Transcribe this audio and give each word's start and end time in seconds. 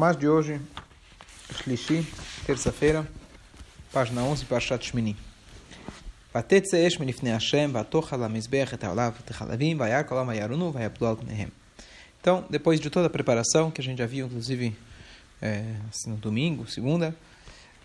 Mas 0.00 0.16
de 0.16 0.26
hoje, 0.26 0.58
Shlishi, 1.54 2.02
terça-feira, 2.46 3.06
página 3.92 4.24
11, 4.24 4.46
Parshat 4.46 4.86
Shmini. 4.86 5.14
Vatetze 6.32 6.78
esh 6.78 6.98
menifne 6.98 7.28
Hashem, 7.28 7.70
vatochal 7.70 8.24
amizbech 8.24 8.72
et 8.72 8.82
haolav 8.84 9.14
et 9.20 9.34
halavim, 9.34 9.76
vayakol 9.76 10.18
amayarunu, 10.18 10.72
vayaplu 10.72 11.06
al 11.06 11.18
nehem. 11.26 11.52
Então, 12.18 12.42
depois 12.48 12.80
de 12.80 12.88
toda 12.88 13.08
a 13.08 13.10
preparação, 13.10 13.70
que 13.70 13.82
a 13.82 13.84
gente 13.84 13.98
já 13.98 14.06
viu, 14.06 14.24
inclusive, 14.28 14.74
é, 15.42 15.62
assim, 15.90 16.08
no 16.08 16.16
domingo, 16.16 16.66
segunda, 16.66 17.14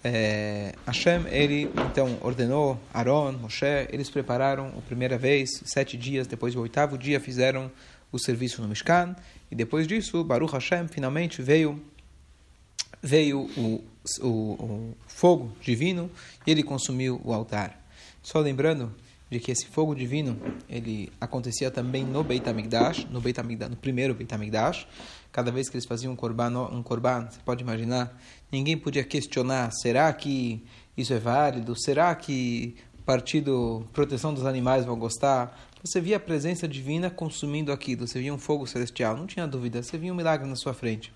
é, 0.01 0.75
Hashem, 0.85 1.25
ele, 1.27 1.69
então, 1.91 2.17
ordenou 2.21 2.79
Aaron, 2.93 3.33
Moshe, 3.33 3.65
eles 3.91 4.09
prepararam 4.09 4.69
a 4.77 4.81
primeira 4.81 5.17
vez, 5.17 5.49
sete 5.65 5.97
dias, 5.97 6.25
depois 6.25 6.53
do 6.53 6.61
oitavo 6.61 6.97
dia, 6.97 7.19
fizeram 7.19 7.69
o 8.13 8.17
serviço 8.17 8.61
no 8.61 8.69
Mishkan, 8.69 9.13
e 9.51 9.55
depois 9.55 9.85
disso, 9.85 10.23
Baruch 10.23 10.53
Hashem 10.53 10.87
finalmente 10.87 11.41
veio 11.41 11.83
veio 13.01 13.49
o, 13.57 13.83
o, 14.21 14.27
o, 14.27 14.97
fogo 15.07 15.51
divino 15.61 16.09
e 16.45 16.51
ele 16.51 16.63
consumiu 16.63 17.21
o 17.23 17.33
altar. 17.33 17.85
Só 18.21 18.39
lembrando 18.39 18.93
de 19.29 19.39
que 19.39 19.51
esse 19.51 19.65
fogo 19.67 19.93
divino 19.93 20.39
ele 20.69 21.11
acontecia 21.19 21.69
também 21.69 22.03
no 22.03 22.23
Beit 22.23 22.47
HaMikdash, 22.47 23.07
no, 23.11 23.19
Beit 23.19 23.39
HaMikdash, 23.39 23.69
no 23.69 23.75
primeiro 23.75 24.13
Beit 24.13 24.33
HaMikdash. 24.33 24.87
Cada 25.31 25.51
vez 25.51 25.69
que 25.69 25.75
eles 25.75 25.85
faziam 25.85 26.13
um 26.13 26.15
korban, 26.15 26.57
um 26.71 26.81
korban, 26.81 27.27
você 27.29 27.39
pode 27.45 27.61
imaginar, 27.61 28.17
ninguém 28.51 28.77
podia 28.77 29.03
questionar, 29.03 29.71
será 29.71 30.11
que 30.13 30.63
isso 30.95 31.13
é 31.13 31.19
válido? 31.19 31.75
Será 31.79 32.15
que 32.15 32.75
o 32.97 33.03
partido 33.03 33.85
proteção 33.93 34.33
dos 34.33 34.45
animais 34.45 34.85
vão 34.85 34.97
gostar? 34.97 35.67
Você 35.83 36.01
via 36.01 36.17
a 36.17 36.19
presença 36.19 36.67
divina 36.67 37.09
consumindo 37.09 37.71
aquilo, 37.71 38.07
você 38.07 38.19
via 38.19 38.33
um 38.33 38.39
fogo 38.39 38.65
celestial, 38.65 39.15
não 39.15 39.27
tinha 39.27 39.45
dúvida, 39.45 39.83
você 39.83 39.97
via 39.97 40.11
um 40.11 40.15
milagre 40.15 40.47
na 40.47 40.55
sua 40.55 40.73
frente. 40.73 41.13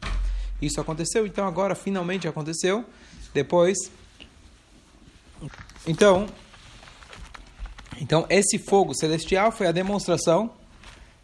Isso 0.61 0.79
aconteceu, 0.79 1.25
então 1.25 1.47
agora 1.47 1.73
finalmente 1.73 2.27
aconteceu. 2.27 2.85
Depois, 3.33 3.77
então, 5.87 6.27
então 7.99 8.25
esse 8.29 8.59
fogo 8.59 8.93
celestial 8.93 9.51
foi 9.51 9.67
a 9.67 9.71
demonstração, 9.71 10.51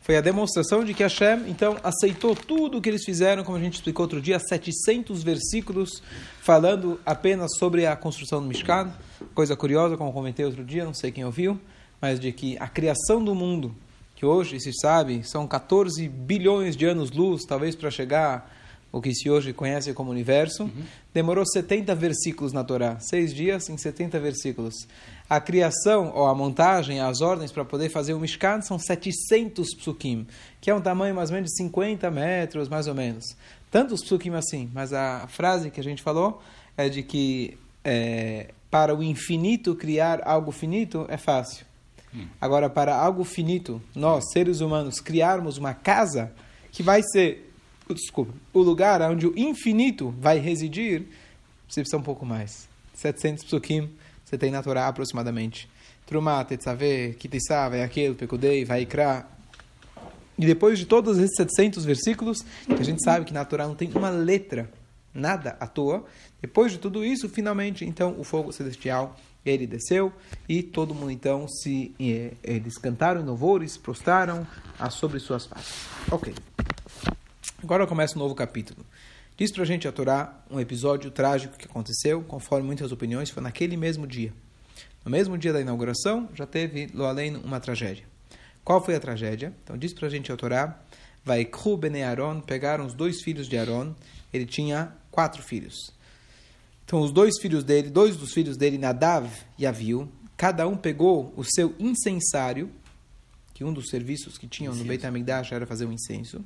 foi 0.02 0.16
a 0.16 0.22
demonstração 0.22 0.86
de 0.86 0.94
que 0.94 1.04
Hashem 1.04 1.50
então 1.50 1.78
aceitou 1.84 2.34
tudo 2.34 2.78
o 2.78 2.82
que 2.82 2.88
eles 2.88 3.04
fizeram, 3.04 3.44
como 3.44 3.58
a 3.58 3.60
gente 3.60 3.76
explicou 3.76 4.06
outro 4.06 4.22
dia, 4.22 4.40
700 4.40 5.22
versículos 5.22 6.02
falando 6.42 7.00
apenas 7.06 7.52
sobre 7.60 7.86
a 7.86 7.96
construção 7.96 8.42
do 8.42 8.48
Mishkan. 8.48 8.90
Coisa 9.36 9.56
curiosa, 9.56 9.98
como 9.98 10.14
comentei 10.14 10.46
outro 10.46 10.64
dia, 10.64 10.86
não 10.86 10.94
sei 10.94 11.12
quem 11.12 11.26
ouviu, 11.26 11.60
mas 12.02 12.20
de 12.20 12.32
que 12.32 12.58
a 12.58 12.68
criação 12.68 13.24
do 13.24 13.36
mundo, 13.36 13.76
que 14.16 14.26
hoje 14.26 14.60
se 14.60 14.72
sabe 14.74 15.24
são 15.24 15.46
14 15.46 16.08
bilhões 16.08 16.78
de 16.78 16.86
anos-luz, 16.86 17.44
talvez 17.44 17.76
para 17.76 17.92
chegar 17.92 18.50
o 18.92 19.02
que 19.02 19.14
se 19.14 19.30
hoje 19.30 19.54
conhece 19.54 19.94
como 19.94 20.12
universo, 20.12 20.64
uhum. 20.64 20.84
demorou 21.14 21.46
70 21.46 21.94
versículos 21.96 22.54
na 22.54 22.64
Torá. 22.64 23.00
Seis 23.00 23.34
dias 23.34 23.70
em 23.70 23.78
70 23.78 24.20
versículos. 24.20 24.74
A 25.30 25.42
criação, 25.42 26.12
ou 26.16 26.26
a 26.26 26.34
montagem, 26.34 27.02
as 27.02 27.22
ordens 27.22 27.52
para 27.52 27.66
poder 27.66 27.90
fazer 27.90 28.14
o 28.14 28.20
Mishkan 28.20 28.62
são 28.62 28.80
700 28.80 29.74
psukim, 29.76 30.26
que 30.62 30.70
é 30.70 30.76
um 30.76 30.82
tamanho 30.82 31.14
mais 31.14 31.30
ou 31.30 31.36
menos 31.36 31.52
de 31.52 31.58
50 31.58 32.10
metros, 32.10 32.70
mais 32.70 32.88
ou 32.88 32.96
menos. 32.96 33.36
Tantos 33.70 34.02
psukim 34.02 34.34
assim, 34.34 34.70
mas 34.74 34.94
a 34.94 35.28
frase 35.28 35.70
que 35.70 35.80
a 35.80 35.84
gente 35.84 36.02
falou 36.02 36.42
é 36.78 36.88
de 36.88 37.04
que 37.04 37.58
é, 37.84 38.52
para 38.72 38.96
o 38.96 39.04
infinito 39.04 39.76
criar 39.76 40.22
algo 40.24 40.52
finito 40.52 41.06
é 41.10 41.18
fácil. 41.18 41.66
Hum. 42.16 42.28
Agora, 42.40 42.70
para 42.70 42.96
algo 42.96 43.24
finito, 43.24 43.82
nós, 43.94 44.32
seres 44.32 44.62
humanos, 44.62 45.00
criarmos 45.00 45.58
uma 45.58 45.74
casa 45.74 46.32
que 46.72 46.82
vai 46.82 47.02
ser 47.04 47.47
desculpa, 47.94 48.34
o 48.54 48.60
lugar 48.60 49.02
onde 49.02 49.28
o 49.28 49.38
infinito 49.38 50.14
vai 50.20 50.40
residir, 50.40 51.06
você 51.68 51.82
precisa 51.82 51.98
um 51.98 52.04
pouco 52.04 52.26
mais. 52.26 52.68
700 52.94 53.44
psukim, 53.44 53.90
você 54.26 54.38
tem 54.38 54.52
na 54.52 54.64
Torá 54.64 54.88
aproximadamente. 54.88 55.70
Trumá, 56.06 56.44
Tetzaveh, 56.44 57.14
Kitissá, 57.14 57.70
vai 57.70 57.84
aquele, 57.84 58.16
Pekudei, 58.16 58.64
vai 58.64 58.84
Ikra. 58.84 59.28
E 60.38 60.45
depois 60.45 60.80
de 60.80 60.86
todos 60.86 61.17
esses 61.17 61.36
700 61.36 61.84
versículos, 61.84 62.45
que 62.66 62.73
a 62.73 62.84
gente 62.84 63.04
sabe 63.04 63.26
que 63.26 63.34
na 63.34 63.44
Torá 63.44 63.67
não 63.67 63.76
tem 63.76 63.92
uma 63.94 64.10
letra, 64.10 64.70
nada 65.14 65.58
à 65.60 65.67
toa, 65.67 66.06
depois 66.42 66.72
de 66.72 66.78
tudo 66.78 67.04
isso, 67.04 67.28
finalmente, 67.28 67.84
então, 67.84 68.16
o 68.20 68.23
fogo 68.23 68.52
celestial, 68.52 69.17
ele 69.45 69.66
desceu 69.66 70.11
e 70.48 70.61
todo 70.61 70.94
mundo, 70.94 71.11
então, 71.11 71.48
se 71.48 71.94
eh, 72.00 72.34
eles 72.44 72.78
cantaram 72.78 73.23
louvores, 73.23 73.78
prostraram 73.78 74.45
sobre 74.92 75.20
suas 75.20 75.45
faces. 75.45 75.88
Ok. 76.11 76.34
Agora 77.64 77.88
começa 77.88 78.16
um 78.16 78.20
novo 78.20 78.36
capítulo. 78.36 78.86
Diz 79.36 79.52
para 79.52 79.64
a 79.64 79.66
gente 79.66 79.88
a 79.88 79.92
Torá 79.92 80.44
um 80.50 80.60
episódio 80.60 81.10
trágico 81.10 81.58
que 81.58 81.66
aconteceu, 81.66 82.22
conforme 82.22 82.68
muitas 82.68 82.92
opiniões, 82.92 83.32
foi 83.32 83.42
naquele 83.42 83.76
mesmo 83.76 84.06
dia. 84.06 84.32
No 85.04 85.10
mesmo 85.10 85.36
dia 85.40 85.52
da 85.52 85.60
inauguração, 85.60 86.30
já 86.36 86.46
teve, 86.46 86.88
lo 86.94 87.04
além, 87.06 87.36
uma 87.36 87.60
tragédia. 87.60 88.06
Qual 88.64 88.84
foi 88.84 88.96
a 88.96 89.00
tragédia? 89.00 89.52
Então 89.64 89.76
diz 89.76 89.92
para 89.92 90.06
a 90.06 90.10
gente 90.10 90.32
a 90.32 90.38
Torá, 90.38 90.80
vai 91.26 91.50
bene 91.80 92.04
Aaron, 92.04 92.42
pegaram 92.42 92.86
os 92.86 92.94
dois 92.94 93.23
filhos 93.23 93.48
de 93.48 93.58
Aaron, 93.58 93.96
ele 94.32 94.46
tinha 94.46 94.94
quatro 95.10 95.42
filhos. 95.42 95.92
Então 96.86 97.02
os 97.02 97.12
dois 97.12 97.40
filhos 97.42 97.64
dele, 97.64 97.90
dois 97.90 98.16
dos 98.16 98.34
filhos 98.34 98.56
dele, 98.56 98.78
Nadav 98.78 99.32
e 99.58 99.66
Aviu, 99.66 100.08
cada 100.38 100.67
um 100.67 100.78
pegou 100.78 101.34
o 101.36 101.44
seu 101.44 101.73
incensário, 101.80 102.70
que 103.56 103.64
um 103.64 103.73
dos 103.73 103.90
serviços 103.90 104.38
que 104.38 104.46
tinham 104.46 104.76
no 104.76 104.86
Beit 104.86 105.04
HaMikdash 105.04 105.52
era 105.54 105.66
fazer 105.66 105.88
um 105.88 105.92
incenso, 105.92 106.46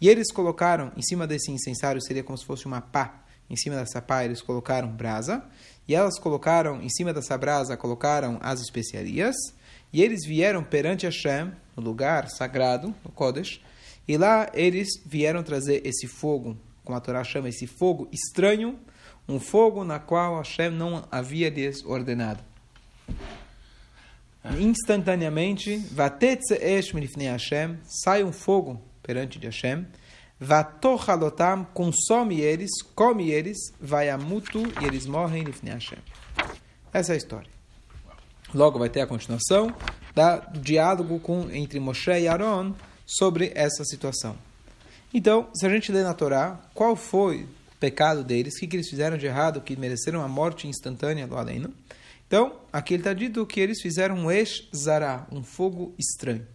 e 0.00 0.08
eles 0.08 0.30
colocaram, 0.32 0.92
em 0.96 1.02
cima 1.02 1.26
desse 1.26 1.50
incensário, 1.50 2.00
seria 2.02 2.22
como 2.22 2.36
se 2.36 2.44
fosse 2.44 2.66
uma 2.66 2.80
pá. 2.80 3.22
Em 3.48 3.56
cima 3.56 3.76
dessa 3.76 4.00
pá, 4.00 4.24
eles 4.24 4.42
colocaram 4.42 4.88
brasa. 4.88 5.44
E 5.86 5.94
elas 5.94 6.18
colocaram, 6.18 6.82
em 6.82 6.88
cima 6.88 7.12
dessa 7.12 7.36
brasa, 7.36 7.76
colocaram 7.76 8.38
as 8.42 8.60
especiarias. 8.60 9.36
E 9.92 10.02
eles 10.02 10.26
vieram 10.26 10.64
perante 10.64 11.06
Hashem, 11.06 11.52
no 11.76 11.82
lugar 11.82 12.28
sagrado, 12.28 12.94
no 13.04 13.10
Kodesh. 13.12 13.60
E 14.06 14.16
lá 14.16 14.50
eles 14.52 14.88
vieram 15.06 15.42
trazer 15.42 15.86
esse 15.86 16.06
fogo, 16.06 16.56
como 16.84 16.96
a 16.96 17.00
Torá 17.00 17.22
chama, 17.22 17.48
esse 17.48 17.66
fogo 17.66 18.08
estranho, 18.12 18.78
um 19.28 19.40
fogo 19.40 19.84
na 19.84 19.98
qual 19.98 20.36
Hashem 20.36 20.70
não 20.70 21.06
havia 21.10 21.48
lhes 21.48 21.84
ordenado. 21.84 22.42
Instantaneamente, 24.60 25.82
Hashem, 27.30 27.78
sai 27.84 28.22
um 28.22 28.32
fogo 28.32 28.82
perante 29.04 29.38
de 29.38 29.46
Hashem. 29.46 29.86
Vatochalotam, 30.40 31.64
consome 31.72 32.40
eles, 32.40 32.70
come 32.94 33.30
eles, 33.30 33.56
vai 33.80 34.10
a 34.10 34.18
mutu 34.18 34.62
e 34.80 34.84
eles 34.84 35.06
morrem 35.06 35.44
lifnei 35.44 35.72
Hashem. 35.72 35.98
Essa 36.92 37.12
é 37.12 37.14
a 37.14 37.16
história. 37.16 37.50
Logo 38.52 38.78
vai 38.78 38.88
ter 38.88 39.00
a 39.00 39.06
continuação 39.06 39.72
da, 40.14 40.38
do 40.38 40.60
diálogo 40.60 41.20
com, 41.20 41.50
entre 41.52 41.78
Moshe 41.78 42.10
e 42.10 42.26
Aaron 42.26 42.74
sobre 43.06 43.52
essa 43.54 43.84
situação. 43.84 44.36
Então, 45.12 45.48
se 45.54 45.66
a 45.66 45.68
gente 45.68 45.92
lê 45.92 46.02
na 46.02 46.14
Torá, 46.14 46.60
qual 46.74 46.96
foi 46.96 47.44
o 47.44 47.48
pecado 47.78 48.24
deles, 48.24 48.54
o 48.56 48.60
que, 48.60 48.66
que 48.66 48.76
eles 48.76 48.88
fizeram 48.88 49.16
de 49.16 49.26
errado, 49.26 49.60
que 49.60 49.76
mereceram 49.76 50.22
a 50.22 50.28
morte 50.28 50.66
instantânea 50.66 51.26
do 51.26 51.36
além? 51.36 51.64
Então, 52.26 52.60
aqui 52.72 52.94
está 52.94 53.12
dito 53.12 53.46
que 53.46 53.60
eles 53.60 53.80
fizeram 53.80 54.16
um 54.16 54.30
esh 54.30 54.68
zará, 54.74 55.26
um 55.30 55.42
fogo 55.42 55.94
estranho. 55.98 56.46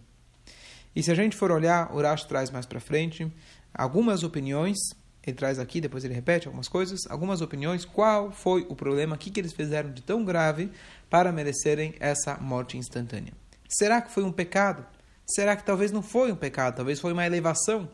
E 0.94 1.02
se 1.02 1.10
a 1.10 1.14
gente 1.14 1.36
for 1.36 1.50
olhar, 1.50 1.94
o 1.94 2.00
Rashi 2.00 2.26
traz 2.26 2.50
mais 2.50 2.66
para 2.66 2.80
frente 2.80 3.32
algumas 3.72 4.22
opiniões, 4.24 4.76
ele 5.24 5.36
traz 5.36 5.58
aqui, 5.58 5.80
depois 5.80 6.04
ele 6.04 6.14
repete 6.14 6.46
algumas 6.46 6.68
coisas, 6.68 7.00
algumas 7.08 7.40
opiniões, 7.40 7.84
qual 7.84 8.32
foi 8.32 8.66
o 8.68 8.74
problema, 8.74 9.14
o 9.14 9.18
que, 9.18 9.30
que 9.30 9.38
eles 9.38 9.52
fizeram 9.52 9.92
de 9.92 10.02
tão 10.02 10.24
grave 10.24 10.70
para 11.08 11.30
merecerem 11.30 11.94
essa 12.00 12.36
morte 12.38 12.76
instantânea. 12.76 13.32
Será 13.68 14.00
que 14.00 14.10
foi 14.10 14.24
um 14.24 14.32
pecado? 14.32 14.84
Será 15.26 15.54
que 15.54 15.64
talvez 15.64 15.92
não 15.92 16.02
foi 16.02 16.32
um 16.32 16.36
pecado, 16.36 16.76
talvez 16.76 16.98
foi 16.98 17.12
uma 17.12 17.24
elevação? 17.24 17.88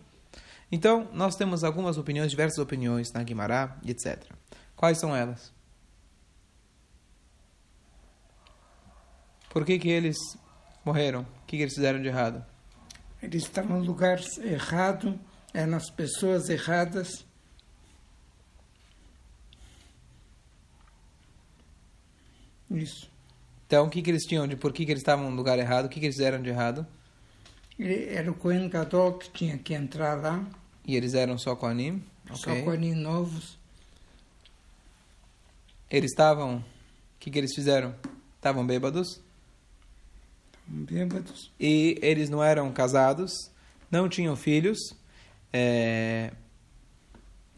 Então, 0.71 1.09
nós 1.13 1.37
temos 1.37 1.63
algumas 1.63 1.99
opiniões, 1.99 2.31
diversas 2.31 2.59
opiniões 2.59 3.13
na 3.13 3.23
Guimará, 3.23 3.77
etc. 3.87 4.25
Quais 4.75 4.99
são 4.99 5.15
elas? 5.15 5.53
Por 9.51 9.65
que, 9.65 9.79
que 9.79 9.89
eles 9.89 10.17
morreram? 10.85 11.23
O 11.23 11.47
que, 11.47 11.57
que 11.57 11.63
eles 11.63 11.75
fizeram 11.75 12.01
de 12.01 12.09
errado? 12.09 12.45
Ele 13.27 13.39
está 13.39 13.61
no 13.61 13.81
lugar 13.81 14.21
errado, 14.39 15.19
é 15.53 15.67
nas 15.67 15.91
pessoas 15.91 16.49
erradas. 16.49 17.27
Isso. 22.71 23.11
Então, 23.67 23.87
o 23.87 23.91
que, 23.91 24.01
que 24.01 24.11
eles 24.11 24.23
tinham 24.23 24.47
de 24.47 24.55
por 24.55 24.73
que, 24.73 24.87
que 24.87 24.93
eles 24.93 25.01
estavam 25.01 25.29
no 25.29 25.35
lugar 25.35 25.59
errado? 25.59 25.87
O 25.87 25.89
que, 25.89 25.99
que 25.99 26.07
eles 26.07 26.15
fizeram 26.15 26.41
de 26.41 26.51
errado? 26.51 26.87
Ele 27.77 28.15
era 28.15 28.31
o 28.31 28.35
Cohen 28.35 28.69
Gadol 28.69 29.19
que 29.19 29.29
tinha 29.31 29.59
que 29.59 29.75
entrar 29.75 30.15
lá. 30.15 30.49
E 30.85 30.95
eles 30.95 31.13
eram 31.15 31.37
só 31.37 31.57
Kohanim? 31.57 32.05
Só 32.33 32.53
okay. 32.53 32.63
Kohanim 32.63 32.95
novos. 32.95 33.59
Eles 35.91 36.13
estavam... 36.13 36.59
O 36.59 36.65
que, 37.19 37.29
que 37.29 37.39
eles 37.41 37.53
fizeram? 37.57 37.93
Estavam 38.37 38.65
bêbados? 38.65 39.21
Bêbados. 40.67 41.53
E 41.59 41.99
eles 42.03 42.29
não 42.29 42.43
eram 42.43 42.73
casados, 42.73 43.51
não 43.91 44.09
tinham 44.09 44.35
filhos. 44.37 44.79
É... 45.53 46.33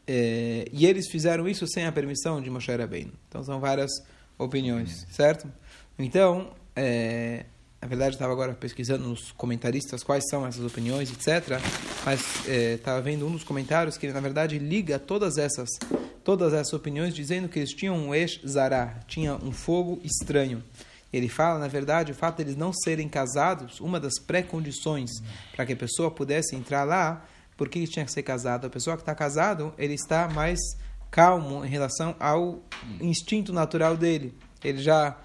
é, 0.06 0.68
e 0.72 0.86
eles 0.86 1.08
fizeram 1.10 1.48
isso 1.48 1.66
sem 1.66 1.86
a 1.86 1.92
permissão 1.92 2.40
de 2.40 2.50
Moshe 2.50 2.74
Rabbeinu. 2.74 3.12
Então 3.28 3.42
são 3.42 3.58
várias 3.60 3.90
opiniões, 4.38 5.06
certo? 5.10 5.50
Então, 5.98 6.52
é, 6.76 7.44
na 7.80 7.86
verdade, 7.86 8.14
estava 8.14 8.32
agora 8.32 8.54
pesquisando 8.54 9.08
nos 9.08 9.30
comentaristas 9.32 10.02
quais 10.02 10.24
são 10.28 10.46
essas 10.46 10.64
opiniões, 10.64 11.10
etc. 11.12 11.60
Mas 12.04 12.20
estava 12.46 12.98
é, 12.98 13.02
vendo 13.02 13.26
um 13.26 13.32
dos 13.32 13.44
comentários 13.44 13.96
que 13.96 14.08
na 14.08 14.20
verdade, 14.20 14.58
liga 14.58 14.98
todas 14.98 15.38
essas, 15.38 15.68
todas 16.24 16.52
essas 16.52 16.72
opiniões, 16.72 17.14
dizendo 17.14 17.48
que 17.48 17.58
eles 17.58 17.70
tinham 17.70 17.96
um 17.96 18.14
ex 18.14 18.40
zará, 18.46 19.00
tinha 19.06 19.34
um 19.36 19.52
fogo 19.52 20.00
estranho. 20.04 20.62
Ele 21.12 21.28
fala, 21.28 21.58
na 21.58 21.68
verdade, 21.68 22.12
o 22.12 22.14
fato 22.14 22.36
de 22.36 22.42
eles 22.42 22.56
não 22.56 22.72
serem 22.72 23.08
casados, 23.08 23.80
uma 23.80 23.98
das 23.98 24.18
pré-condições 24.18 25.10
para 25.54 25.64
que 25.64 25.72
a 25.72 25.76
pessoa 25.76 26.10
pudesse 26.10 26.54
entrar 26.54 26.84
lá, 26.84 27.24
porque 27.56 27.78
ele 27.78 27.86
tinha 27.86 28.04
que 28.04 28.12
ser 28.12 28.22
casado. 28.22 28.66
A 28.66 28.70
pessoa 28.70 28.96
que 28.96 29.02
está 29.02 29.14
casado, 29.14 29.72
ele 29.78 29.94
está 29.94 30.28
mais 30.28 30.58
calmo 31.10 31.64
em 31.64 31.68
relação 31.68 32.14
ao 32.20 32.62
instinto 33.00 33.52
natural 33.52 33.96
dele. 33.96 34.34
Ele 34.62 34.82
já 34.82 35.16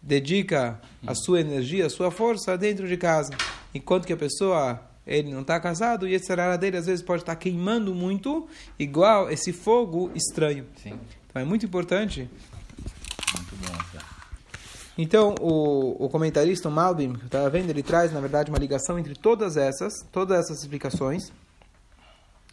dedica 0.00 0.80
a 1.06 1.14
sua 1.14 1.40
energia, 1.40 1.86
a 1.86 1.90
sua 1.90 2.10
força 2.10 2.56
dentro 2.56 2.88
de 2.88 2.96
casa. 2.96 3.32
Enquanto 3.74 4.06
que 4.06 4.12
a 4.12 4.16
pessoa 4.16 4.80
ele 5.06 5.32
não 5.32 5.40
está 5.40 5.58
casado 5.58 6.06
e 6.06 6.14
esse 6.14 6.30
arara 6.30 6.56
dele 6.56 6.76
às 6.76 6.86
vezes 6.86 7.04
pode 7.04 7.22
estar 7.22 7.34
tá 7.34 7.40
queimando 7.40 7.94
muito, 7.94 8.48
igual 8.78 9.30
esse 9.30 9.52
fogo 9.52 10.10
estranho. 10.14 10.66
Sim. 10.82 10.98
Então 11.28 11.42
é 11.42 11.44
muito 11.44 11.66
importante. 11.66 12.28
Muito 13.34 13.56
bom, 13.56 13.91
então, 15.02 15.34
o, 15.40 16.04
o 16.04 16.08
comentarista, 16.08 16.68
o 16.68 16.72
Malbim, 16.72 17.14
que 17.14 17.26
estava 17.26 17.50
vendo, 17.50 17.70
ele 17.70 17.82
traz, 17.82 18.12
na 18.12 18.20
verdade, 18.20 18.50
uma 18.50 18.58
ligação 18.58 18.96
entre 18.98 19.14
todas 19.14 19.56
essas, 19.56 20.06
todas 20.12 20.38
essas 20.38 20.60
explicações, 20.60 21.32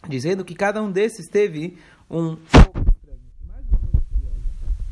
dizendo 0.08 0.44
que 0.44 0.56
cada 0.56 0.82
um 0.82 0.90
desses 0.90 1.28
teve 1.28 1.78
um 2.10 2.36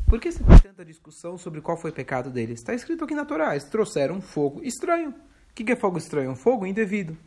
Por 0.07 0.21
que 0.21 0.31
se 0.31 0.41
tem 0.41 0.57
tanta 0.57 0.85
discussão 0.85 1.37
sobre 1.37 1.59
qual 1.59 1.75
foi 1.75 1.91
o 1.91 1.93
pecado 1.93 2.29
deles? 2.29 2.59
Está 2.59 2.73
escrito 2.73 3.03
aqui 3.03 3.13
na 3.13 3.25
Torá, 3.25 3.51
eles 3.51 3.65
trouxeram 3.65 4.15
um 4.15 4.21
fogo 4.21 4.63
estranho. 4.63 5.09
O 5.09 5.53
que 5.53 5.69
é 5.69 5.75
fogo 5.75 5.97
estranho? 5.97 6.31
Um 6.31 6.35
fogo 6.35 6.65
indevido. 6.65 7.17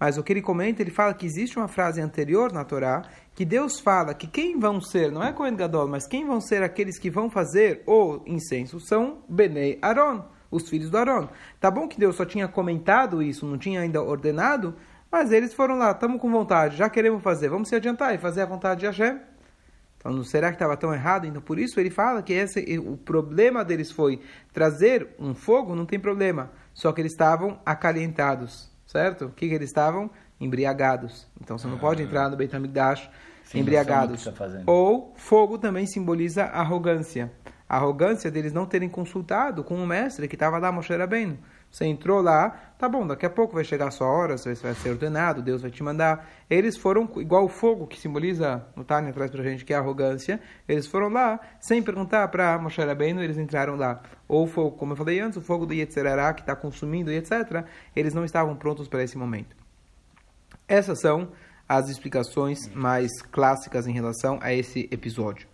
Mas 0.00 0.16
o 0.16 0.22
que 0.22 0.32
ele 0.32 0.40
comenta, 0.40 0.80
ele 0.80 0.90
fala 0.90 1.12
que 1.12 1.26
existe 1.26 1.58
uma 1.58 1.68
frase 1.68 2.00
anterior 2.00 2.50
na 2.50 2.64
Torá 2.64 3.02
que 3.34 3.44
Deus 3.44 3.78
fala 3.78 4.14
que 4.14 4.26
quem 4.26 4.58
vão 4.58 4.80
ser, 4.80 5.12
não 5.12 5.22
é 5.22 5.30
Cohen 5.30 5.54
Gadol, 5.54 5.86
mas 5.88 6.06
quem 6.06 6.26
vão 6.26 6.40
ser 6.40 6.62
aqueles 6.62 6.98
que 6.98 7.10
vão 7.10 7.28
fazer 7.28 7.82
o 7.86 8.22
incenso 8.26 8.80
são 8.80 9.18
Benei 9.28 9.78
Aaron, 9.82 10.24
os 10.50 10.70
filhos 10.70 10.88
do 10.88 10.96
Aaron. 10.96 11.28
Tá 11.60 11.70
bom 11.70 11.86
que 11.86 12.00
Deus 12.00 12.16
só 12.16 12.24
tinha 12.24 12.48
comentado 12.48 13.22
isso, 13.22 13.44
não 13.44 13.58
tinha 13.58 13.82
ainda 13.82 14.02
ordenado, 14.02 14.74
mas 15.12 15.32
eles 15.32 15.52
foram 15.52 15.76
lá, 15.76 15.90
estamos 15.90 16.18
com 16.18 16.30
vontade, 16.30 16.78
já 16.78 16.88
queremos 16.88 17.22
fazer, 17.22 17.50
vamos 17.50 17.68
se 17.68 17.74
adiantar 17.76 18.14
e 18.14 18.18
fazer 18.18 18.40
a 18.40 18.46
vontade 18.46 18.80
de 18.80 18.86
Hashem. 18.86 19.20
Então, 19.98 20.12
não 20.12 20.24
será 20.24 20.48
que 20.48 20.54
estava 20.54 20.78
tão 20.78 20.94
errado? 20.94 21.26
Então, 21.26 21.42
por 21.42 21.58
isso 21.58 21.78
ele 21.78 21.90
fala 21.90 22.22
que 22.22 22.32
esse, 22.32 22.78
o 22.78 22.96
problema 22.96 23.62
deles 23.62 23.92
foi 23.92 24.18
trazer 24.50 25.14
um 25.18 25.34
fogo, 25.34 25.74
não 25.74 25.84
tem 25.84 26.00
problema. 26.00 26.50
Só 26.72 26.90
que 26.90 27.02
eles 27.02 27.12
estavam 27.12 27.60
acalentados 27.66 28.69
certo? 28.90 29.26
O 29.26 29.30
que, 29.30 29.48
que 29.48 29.54
eles 29.54 29.70
estavam? 29.70 30.10
Embriagados. 30.40 31.28
Então 31.40 31.56
você 31.56 31.68
não 31.68 31.76
ah, 31.76 31.80
pode 31.80 32.02
entrar 32.02 32.28
no 32.28 32.36
Beit 32.36 32.54
HaMikdash 32.54 33.08
embriagados. 33.54 34.24
Tá 34.24 34.32
Ou 34.66 35.12
fogo 35.16 35.58
também 35.58 35.86
simboliza 35.86 36.44
arrogância. 36.44 37.32
A 37.68 37.76
arrogância 37.76 38.30
deles 38.30 38.52
não 38.52 38.66
terem 38.66 38.88
consultado 38.88 39.62
com 39.62 39.76
o 39.76 39.86
mestre 39.86 40.26
que 40.26 40.34
estava 40.34 40.58
lá, 40.58 40.72
Moshe 40.72 40.94
Rabbeinu. 40.94 41.38
Você 41.70 41.84
entrou 41.84 42.20
lá, 42.20 42.50
tá 42.76 42.88
bom, 42.88 43.06
daqui 43.06 43.24
a 43.24 43.30
pouco 43.30 43.54
vai 43.54 43.62
chegar 43.62 43.88
a 43.88 43.90
sua 43.92 44.08
hora, 44.08 44.36
você 44.36 44.54
vai 44.54 44.74
ser 44.74 44.90
ordenado, 44.90 45.40
Deus 45.40 45.62
vai 45.62 45.70
te 45.70 45.82
mandar. 45.84 46.28
Eles 46.48 46.76
foram, 46.76 47.08
igual 47.16 47.44
o 47.44 47.48
fogo 47.48 47.86
que 47.86 48.00
simboliza, 48.00 48.66
no 48.74 48.82
Tânia 48.82 49.12
traz 49.12 49.30
pra 49.30 49.42
gente 49.44 49.64
que 49.64 49.72
é 49.72 49.76
arrogância, 49.76 50.40
eles 50.68 50.88
foram 50.88 51.08
lá, 51.08 51.38
sem 51.60 51.80
perguntar 51.80 52.26
para 52.28 52.58
Moshe 52.58 52.82
Rabbeinu, 52.82 53.22
eles 53.22 53.38
entraram 53.38 53.76
lá. 53.76 54.02
Ou 54.26 54.44
o 54.44 54.46
fogo, 54.48 54.76
como 54.76 54.92
eu 54.92 54.96
falei 54.96 55.20
antes, 55.20 55.38
o 55.38 55.40
fogo 55.40 55.64
do 55.64 55.72
Yetzerará, 55.72 56.34
que 56.34 56.40
está 56.40 56.56
consumindo 56.56 57.12
e 57.12 57.16
etc., 57.16 57.64
eles 57.94 58.14
não 58.14 58.24
estavam 58.24 58.56
prontos 58.56 58.88
para 58.88 59.04
esse 59.04 59.16
momento. 59.16 59.54
Essas 60.66 61.00
são 61.00 61.30
as 61.68 61.88
explicações 61.88 62.68
mais 62.74 63.22
clássicas 63.22 63.86
em 63.86 63.92
relação 63.92 64.40
a 64.42 64.52
esse 64.52 64.88
episódio. 64.90 65.46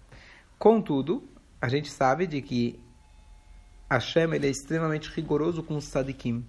Contudo, 0.59 1.23
a 1.61 1.69
gente 1.69 1.91
sabe 1.91 2.27
de 2.27 2.41
que 2.41 2.81
Hashem 3.89 4.35
ele 4.35 4.47
é 4.47 4.51
extremamente 4.51 5.11
rigoroso 5.11 5.63
com 5.63 5.77
os 5.77 5.87
tzadikim. 5.87 6.45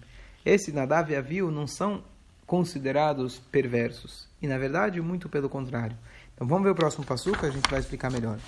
Esse 0.45 0.72
Nadav 0.72 1.12
e 1.12 1.16
Aviu 1.16 1.51
não 1.51 1.68
são 1.68 2.04
considerados 2.45 3.39
perversos. 3.51 4.28
E, 4.42 4.48
na 4.48 4.57
verdade, 4.57 5.01
muito 5.01 5.28
pelo 5.30 5.50
contrário. 5.50 5.98
Então, 6.34 6.48
vamos 6.48 6.63
ver 6.63 6.72
o 6.72 6.75
próximo 6.75 7.06
passo 7.06 7.31
que 7.34 7.45
a 7.45 7.50
gente 7.50 7.69
vai 7.69 7.80
explicar 7.80 8.10
melhor. 8.10 8.39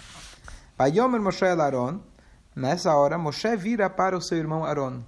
Vayomer 0.78 1.22
Moshe 1.22 1.46
el 1.46 1.60
Aaron. 1.60 2.00
Nessa 2.56 2.96
hora, 2.96 3.18
Moshe 3.18 3.56
vira 3.58 3.90
para 3.90 4.18
o 4.18 4.22
seu 4.22 4.38
irmão 4.38 4.64
Aaron. 4.64 5.04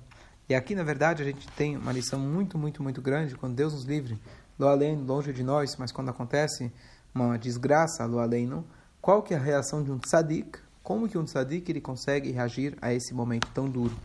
E 0.50 0.54
aqui, 0.54 0.76
na 0.76 0.84
verdade, 0.84 1.24
a 1.24 1.26
gente 1.26 1.48
tem 1.50 1.78
uma 1.78 1.92
lição 1.92 2.20
muito, 2.20 2.58
muito, 2.58 2.84
muito 2.84 3.02
grande. 3.02 3.36
Quando 3.36 3.56
Deus 3.56 3.74
nos 3.74 3.86
livre, 3.86 4.20
do 4.60 4.68
além, 4.68 4.96
longe 4.98 5.32
de 5.32 5.44
nós, 5.44 5.76
mas 5.78 5.92
quando 5.92 6.10
acontece 6.10 6.72
uma 7.16 7.38
desgraça 7.38 8.08
do 8.08 8.20
além, 8.20 8.64
qual 9.02 9.24
que 9.24 9.34
é 9.34 9.38
a 9.38 9.40
reação 9.40 9.82
de 9.82 9.92
um 9.92 9.98
tzadik 9.98 10.60
como 10.84 11.08
que 11.08 11.18
um 11.18 11.26
tzadik 11.26 11.70
ele 11.70 11.82
consegue 11.82 12.32
reagir 12.32 12.78
a 12.82 12.94
esse 12.94 13.14
momento 13.14 13.48
tão 13.54 13.70
duro? 13.70 13.96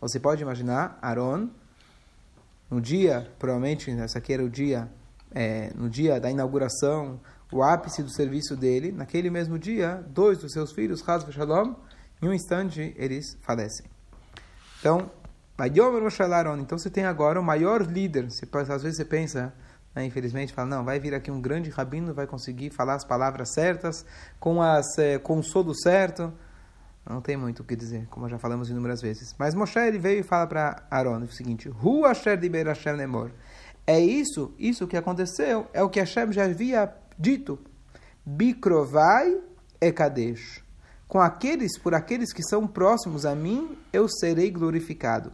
Você 0.00 0.18
pode 0.18 0.42
imaginar 0.42 0.98
Aaron, 1.02 1.48
no 2.70 2.80
dia, 2.80 3.30
provavelmente, 3.38 3.90
essa 3.90 4.18
aqui 4.18 4.32
era 4.32 4.44
o 4.44 4.48
dia, 4.48 4.88
é, 5.32 5.72
no 5.74 5.90
dia 5.90 6.20
da 6.20 6.30
inauguração, 6.30 7.20
o 7.52 7.62
ápice 7.62 8.02
do 8.02 8.10
serviço 8.10 8.56
dele, 8.56 8.92
naquele 8.92 9.28
mesmo 9.28 9.58
dia, 9.58 10.04
dois 10.08 10.38
dos 10.38 10.52
seus 10.52 10.72
filhos, 10.72 11.06
Haz 11.06 11.26
e 11.26 11.32
Shalom, 11.32 11.74
em 12.22 12.28
um 12.28 12.32
instante 12.32 12.94
eles 12.96 13.36
falecem. 13.42 13.86
Então, 14.78 15.10
então 16.58 16.78
você 16.78 16.88
tem 16.88 17.04
agora 17.04 17.40
o 17.40 17.42
maior 17.42 17.82
líder. 17.82 18.30
Você, 18.30 18.48
às 18.72 18.82
vezes 18.82 18.96
você 18.96 19.04
pensa, 19.04 19.52
né, 19.94 20.04
infelizmente, 20.04 20.52
fala, 20.52 20.68
não, 20.68 20.84
vai 20.84 21.00
vir 21.00 21.14
aqui 21.14 21.30
um 21.30 21.40
grande 21.40 21.68
rabino, 21.70 22.14
vai 22.14 22.26
conseguir 22.26 22.70
falar 22.70 22.94
as 22.94 23.04
palavras 23.04 23.52
certas, 23.52 24.04
com, 24.38 24.62
as, 24.62 24.86
é, 24.98 25.18
com 25.18 25.38
o 25.38 25.42
solo 25.42 25.74
certo. 25.74 26.32
Não 27.08 27.20
tem 27.20 27.36
muito 27.36 27.60
o 27.60 27.64
que 27.64 27.74
dizer, 27.74 28.06
como 28.08 28.28
já 28.28 28.38
falamos 28.38 28.70
inúmeras 28.70 29.00
vezes. 29.00 29.34
Mas 29.36 29.54
Moshe 29.54 29.78
ele 29.80 29.98
veio 29.98 30.20
e 30.20 30.22
fala 30.22 30.46
para 30.46 30.86
Aaron 30.90 31.24
o 31.24 31.32
seguinte: 31.32 31.68
Hu 31.68 32.04
Asher 32.04 32.38
Diber 32.38 32.66
Hashem 32.66 32.96
Nemor. 32.96 33.32
É 33.86 33.98
isso, 33.98 34.54
isso 34.58 34.86
que 34.86 34.96
aconteceu, 34.96 35.66
é 35.72 35.82
o 35.82 35.88
que 35.88 35.98
Hashem 35.98 36.30
já 36.30 36.44
havia 36.44 36.94
dito. 37.18 37.58
Bikrovai 38.24 39.40
e 39.80 39.90
Kadesh. 39.90 40.62
Com 41.08 41.18
aqueles, 41.20 41.76
por 41.78 41.94
aqueles 41.94 42.32
que 42.32 42.44
são 42.44 42.68
próximos 42.68 43.26
a 43.26 43.34
mim, 43.34 43.76
eu 43.92 44.08
serei 44.08 44.48
glorificado. 44.50 45.32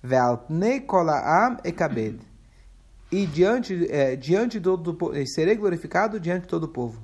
Ve'alpnei 0.00 0.80
kolaam 0.80 1.56
e 1.64 1.72
kabed 1.72 2.31
e 3.12 3.26
diante, 3.26 3.86
é, 3.90 4.16
diante 4.16 4.58
do, 4.58 4.74
do, 4.74 4.98
serei 5.26 5.54
glorificado 5.54 6.18
diante 6.18 6.42
de 6.42 6.48
todo 6.48 6.64
o 6.64 6.68
povo. 6.68 7.00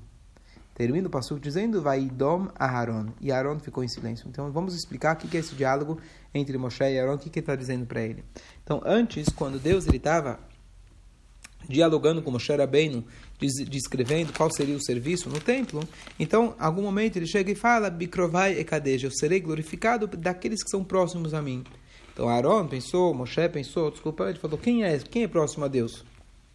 Termina 0.75 1.07
o 1.07 1.11
passo 1.11 1.38
dizendo, 1.38 1.83
vai 1.83 2.00
Idom 2.00 2.49
a 2.55 2.65
Aaron. 2.65 3.09
E 3.21 3.31
Aaron 3.31 3.59
ficou 3.59 3.85
em 3.85 3.88
silêncio. 3.88 4.27
Então 4.29 4.50
vamos 4.50 4.75
explicar 4.75 5.17
o 5.17 5.19
que 5.19 5.37
é 5.37 5.41
esse 5.41 5.55
diálogo 5.55 6.00
entre 6.33 6.57
Moshe 6.57 6.85
e 6.85 6.99
Aaron, 6.99 7.17
o 7.17 7.19
que 7.19 7.29
ele 7.29 7.41
está 7.41 7.55
dizendo 7.55 7.85
para 7.85 8.00
ele. 8.00 8.25
Então 8.65 8.81
antes, 8.87 9.29
quando 9.29 9.59
Deus 9.59 9.87
estava 9.87 10.41
dialogando 11.69 12.23
com 12.23 12.31
Moshe 12.31 12.55
Rabbeinu, 12.55 13.05
descrevendo 13.38 14.33
qual 14.33 14.50
seria 14.50 14.77
o 14.77 14.81
serviço 14.81 15.29
no 15.29 15.41
templo, 15.41 15.87
então, 16.19 16.55
algum 16.59 16.83
momento 16.83 17.17
ele 17.17 17.27
chega 17.27 17.50
e 17.50 17.55
fala, 17.55 17.91
Bikrovai 17.91 18.55
e 18.55 19.03
eu 19.03 19.11
serei 19.11 19.41
glorificado 19.41 20.07
daqueles 20.07 20.62
que 20.62 20.71
são 20.71 20.83
próximos 20.83 21.35
a 21.35 21.43
mim. 21.43 21.65
Então 22.19 22.29
Aaron 22.29 22.67
pensou, 22.67 23.15
Moshe 23.15 23.49
pensou, 23.49 23.93
desculpa, 23.93 24.29
ele 24.29 24.41
falou: 24.41 24.59
quem 24.59 24.83
é, 24.83 24.99
quem 24.99 25.23
é 25.23 25.29
próximo 25.29 25.65
a 25.65 25.69
Deus? 25.69 26.05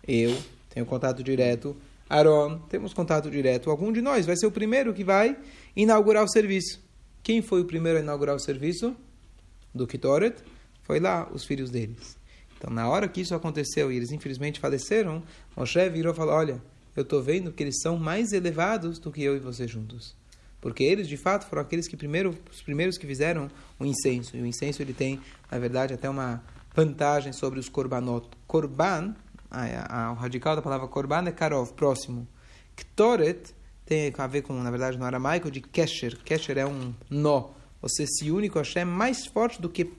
Eu 0.06 0.38
tenho 0.70 0.86
contato 0.86 1.24
direto. 1.24 1.74
Aaron, 2.10 2.60
temos 2.68 2.94
contato 2.94 3.32
direto. 3.32 3.70
Algum 3.70 3.90
de 3.94 4.02
nós 4.02 4.26
vai 4.26 4.36
ser 4.36 4.46
o 4.46 4.52
primeiro 4.52 4.94
que 4.94 5.06
vai 5.06 5.38
inaugurar 5.74 6.22
o 6.22 6.28
serviço. 6.28 6.82
Quem 7.24 7.42
foi 7.42 7.62
o 7.62 7.66
primeiro 7.66 7.98
a 7.98 8.02
inaugurar 8.02 8.36
o 8.36 8.40
serviço? 8.40 8.94
Do 9.74 9.88
Kitoret? 9.88 10.36
Foi 10.82 11.00
lá, 11.00 11.30
os 11.32 11.46
filhos 11.46 11.70
deles. 11.70 12.18
Então, 12.58 12.70
na 12.70 12.90
hora 12.90 13.08
que 13.08 13.22
isso 13.22 13.34
aconteceu 13.34 13.90
e 13.90 13.96
eles 13.96 14.12
infelizmente 14.12 14.60
faleceram, 14.60 15.24
Moshe 15.56 15.88
virou 15.88 16.12
e 16.12 16.16
falou: 16.18 16.34
Olha, 16.34 16.62
eu 16.94 17.04
estou 17.04 17.24
vendo 17.24 17.54
que 17.54 17.64
eles 17.64 17.80
são 17.82 17.98
mais 17.98 18.34
elevados 18.34 19.00
do 19.00 19.14
que 19.14 19.24
eu 19.24 19.34
e 19.34 19.40
você 19.40 19.66
juntos. 19.66 20.14
Porque 20.64 20.82
eles, 20.82 21.10
de 21.10 21.18
fato, 21.18 21.46
foram 21.46 21.62
aqueles 21.62 21.90
que 21.90 21.98
primeiro, 21.98 22.34
os 22.50 22.62
primeiros 22.62 22.98
que 22.98 23.06
fizeram 23.06 23.52
o 23.78 23.84
incenso. 23.84 24.38
E 24.38 24.42
o 24.42 24.46
incenso 24.46 24.82
ele 24.82 24.94
tem, 24.94 25.20
na 25.52 25.60
verdade, 25.60 25.94
até 25.94 26.10
uma 26.10 26.42
vantagem 26.74 27.34
sobre 27.34 27.60
os 27.60 27.68
korbanot. 27.68 28.30
Korban, 28.48 29.14
a, 29.52 30.06
a, 30.06 30.12
o 30.14 30.16
radical 30.16 30.56
da 30.56 30.62
palavra 30.62 30.88
korban 30.88 31.28
é 31.28 31.34
karov, 31.34 31.74
próximo. 31.74 32.26
Ktoret 32.78 33.54
tem 33.86 34.14
a 34.18 34.26
ver 34.26 34.44
com, 34.44 34.54
na 34.54 34.72
verdade, 34.72 34.98
no 34.98 35.04
aramaico, 35.04 35.52
de 35.52 35.60
kesher. 35.60 36.18
Kesher 36.24 36.58
é 36.58 36.66
um 36.66 36.94
nó. 37.10 37.50
Você 37.82 38.08
se 38.08 38.32
une 38.32 38.48
com 38.48 38.60
Hashem 38.60 38.86
mais 38.86 39.26
forte 39.26 39.62
do 39.62 39.68
que... 39.68 39.92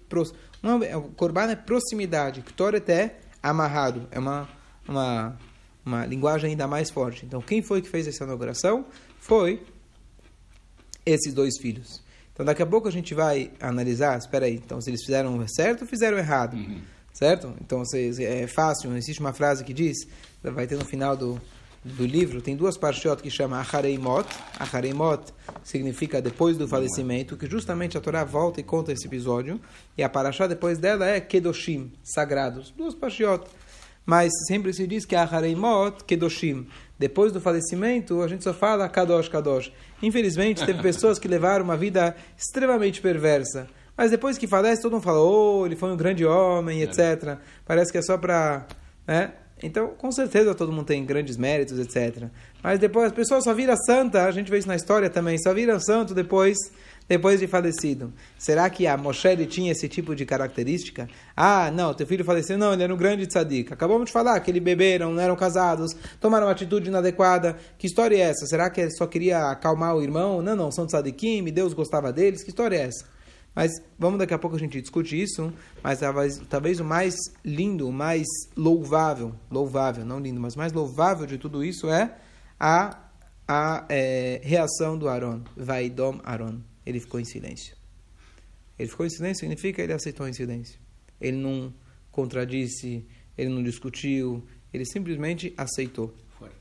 Não, 0.62 0.80
o 0.80 1.11
korban 1.11 1.50
é 1.50 1.56
proximidade. 1.56 2.40
Ktoret 2.40 2.90
é 2.90 3.21
amarrado. 3.42 4.09
É 4.11 4.18
uma, 4.18 4.49
uma, 4.88 5.38
uma 5.85 6.06
linguagem 6.06 6.52
ainda 6.52 6.66
mais 6.66 6.90
forte. 6.90 7.26
Então, 7.26 7.42
quem 7.42 7.61
foi 7.61 7.83
que 7.83 7.88
fez 7.90 8.09
essa 8.09 8.25
inauguração? 8.25 8.87
foi 9.25 9.62
esses 11.04 11.32
dois 11.34 11.58
filhos. 11.58 12.02
Então 12.32 12.44
daqui 12.44 12.62
a 12.62 12.66
pouco 12.66 12.88
a 12.88 12.90
gente 12.90 13.14
vai 13.14 13.52
analisar, 13.61 14.18
espera 14.18 14.46
aí, 14.46 14.54
então 14.54 14.80
se 14.80 14.90
eles 14.90 15.04
fizeram 15.04 15.46
certo 15.46 15.82
ou 15.82 15.87
fizeram 15.87 16.18
errado, 16.18 16.56
uhum. 16.56 16.80
certo? 17.12 17.54
Então 17.61 17.84
se, 17.84 18.25
é 18.25 18.46
fácil, 18.49 18.94
existe 18.96 19.20
uma 19.20 19.32
frase 19.32 19.62
que 19.62 19.73
diz, 19.73 19.96
vai 20.42 20.66
ter 20.66 20.76
no 20.76 20.84
final 20.84 21.16
do, 21.16 21.40
do 21.84 22.04
livro, 22.04 22.42
tem 22.42 22.56
duas 22.56 22.76
parshiot 22.76 23.23
que 23.23 23.30
chama 23.30 23.61
Achareimot. 23.61 24.26
Achareimot 24.58 25.32
significa 25.62 26.20
depois 26.20 26.56
do 26.56 26.66
falecimento, 26.66 27.37
que 27.37 27.46
justamente 27.46 27.96
a 27.96 28.00
Torá 28.00 28.25
volta 28.25 28.61
e 28.61 28.64
conta 28.64 28.90
esse 28.90 29.06
episódio, 29.06 29.61
e 29.96 30.02
a 30.02 30.08
parashá 30.08 30.46
depois 30.46 30.78
dela 30.78 31.06
é 31.06 31.20
Kedoshim, 31.20 31.92
sagrados, 32.02 32.73
duas 32.76 32.94
parshiot. 32.94 33.44
Mas 34.06 34.30
sempre 34.46 34.73
se 34.73 34.87
diz 34.87 35.06
que 35.06 35.16
Achareimot, 35.16 36.04
Kedoshim, 36.04 36.66
depois 36.99 37.32
do 37.32 37.40
falecimento, 37.40 38.23
a 38.23 38.28
gente 38.28 38.44
só 38.44 38.52
fala 38.52 38.88
Kadosh, 38.88 39.28
Kadosh. 39.28 39.73
Infelizmente, 40.02 40.64
teve 40.64 40.80
pessoas 40.82 41.18
que 41.18 41.26
levaram 41.26 41.64
uma 41.64 41.76
vida 41.76 42.14
extremamente 42.37 43.00
perversa. 43.00 43.66
Mas 43.96 44.11
depois 44.11 44.37
que 44.37 44.46
falece, 44.46 44.82
todo 44.82 44.92
mundo 44.92 45.02
fala, 45.02 45.23
oh, 45.23 45.64
ele 45.64 45.76
foi 45.76 45.90
um 45.90 45.96
grande 45.96 46.25
homem, 46.25 46.80
é. 46.80 46.84
etc. 46.84 47.38
Parece 47.64 47.90
que 47.90 47.99
é 47.99 48.02
só 48.02 48.18
para... 48.18 48.66
Né? 49.06 49.32
Então, 49.62 49.88
com 49.96 50.11
certeza, 50.12 50.54
todo 50.54 50.73
mundo 50.73 50.87
tem 50.87 51.04
grandes 51.06 51.37
méritos, 51.37 51.78
etc. 51.78 52.25
Mas 52.62 52.78
depois, 52.78 53.06
as 53.06 53.12
pessoas 53.12 53.44
só 53.44 53.54
viram 53.54 53.76
santa, 53.76 54.25
a 54.25 54.30
gente 54.30 54.50
vê 54.50 54.58
isso 54.58 54.68
na 54.68 54.76
história 54.76 55.08
também, 55.08 55.38
só 55.38 55.54
viram 55.54 55.80
santo 55.80 56.12
depois 56.12 56.56
depois 57.08 57.40
de 57.40 57.46
falecido. 57.46 58.12
Será 58.38 58.68
que 58.70 58.87
a 58.87 58.96
Moshe 58.96 59.46
tinha 59.46 59.73
esse 59.73 59.88
tipo 59.88 60.14
de 60.14 60.25
característica? 60.25 61.08
Ah, 61.37 61.70
não, 61.70 61.92
teu 61.92 62.06
filho 62.06 62.25
faleceu, 62.25 62.56
não, 62.56 62.73
ele 62.73 62.82
era 62.82 62.94
um 62.94 62.96
grande 62.96 63.26
tzadik. 63.26 63.73
Acabamos 63.73 64.06
de 64.06 64.12
falar 64.12 64.40
que 64.40 64.50
ele 64.50 64.61
beberam, 64.61 65.12
não 65.12 65.20
eram 65.20 65.37
casados, 65.37 65.94
tomaram 66.20 66.46
uma 66.46 66.52
atitude 66.52 66.88
inadequada. 66.88 67.56
Que 67.78 67.87
história 67.87 68.16
é 68.16 68.20
essa? 68.20 68.46
Será 68.46 68.70
que 68.70 68.80
ele 68.80 68.90
só 68.90 69.06
queria 69.06 69.50
acalmar 69.50 69.94
o 69.94 70.02
irmão? 70.02 70.40
Não, 70.40 70.56
não, 70.56 70.70
são 70.70 70.87
tzadikim, 70.87 71.44
Deus 71.44 71.75
gostava 71.75 72.12
deles. 72.12 72.42
Que 72.42 72.50
história 72.50 72.76
é 72.76 72.87
essa? 72.87 73.04
Mas 73.54 73.70
vamos 73.96 74.18
daqui 74.18 74.34
a 74.34 74.38
pouco 74.38 74.56
a 74.56 74.58
gente 74.58 74.80
discute 74.80 75.20
isso, 75.20 75.52
mas 75.80 76.00
talvez, 76.00 76.42
talvez 76.50 76.80
o 76.80 76.84
mais 76.84 77.14
lindo, 77.44 77.88
o 77.88 77.92
mais 77.92 78.26
louvável, 78.56 79.32
louvável, 79.49 80.04
não 80.04 80.18
lindo, 80.18 80.40
mas 80.40 80.56
mais 80.56 80.73
louvável 80.73 81.25
de 81.25 81.38
tudo 81.38 81.64
isso 81.64 81.88
é 81.88 82.16
a, 82.58 82.99
a 83.46 83.84
é, 83.88 84.40
reação 84.42 84.99
do 84.99 85.08
Aaron, 85.08 85.42
Vaidom 85.56 86.18
Aaron 86.25 86.73
ele 86.84 87.00
ficou 87.00 87.20
em 87.20 87.24
silêncio. 87.24 87.76
Ele 88.78 88.88
ficou 88.88 89.06
em 89.06 89.10
silêncio 89.10 89.40
significa 89.40 89.82
ele 89.82 89.92
aceitou 89.92 90.26
em 90.28 90.32
silêncio. 90.32 90.78
Ele 91.20 91.36
não 91.36 91.72
contradisse, 92.10 93.04
ele 93.36 93.50
não 93.50 93.62
discutiu, 93.62 94.44
ele 94.72 94.84
simplesmente 94.84 95.54
aceitou. 95.56 96.14